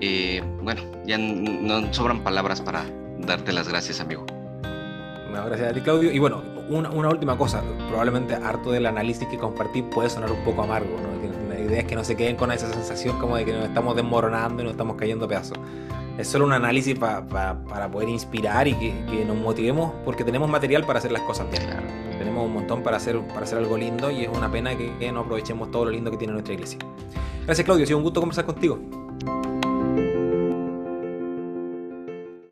[0.02, 2.84] eh, bueno, ya no sobran palabras para
[3.20, 4.26] darte las gracias, amigo.
[5.32, 6.12] gracias a ti, Claudio.
[6.12, 7.62] Y bueno, una, última cosa.
[7.88, 10.96] Probablemente harto del análisis que compartí puede sonar un poco amargo.
[11.02, 11.08] La
[11.68, 14.62] idea es que no se queden con esa sensación como de que nos estamos desmoronando
[14.62, 15.58] y nos estamos cayendo a pedazos.
[16.18, 20.98] Es solo un análisis para poder inspirar y que, nos motivemos porque tenemos material para
[20.98, 21.62] hacer las cosas bien.
[22.18, 25.12] Tenemos un montón para hacer, para hacer algo lindo y es una pena que, que
[25.12, 26.78] no aprovechemos todo lo lindo que tiene nuestra iglesia.
[27.46, 27.84] Gracias, Claudio.
[27.84, 28.78] Ha sido un gusto conversar contigo.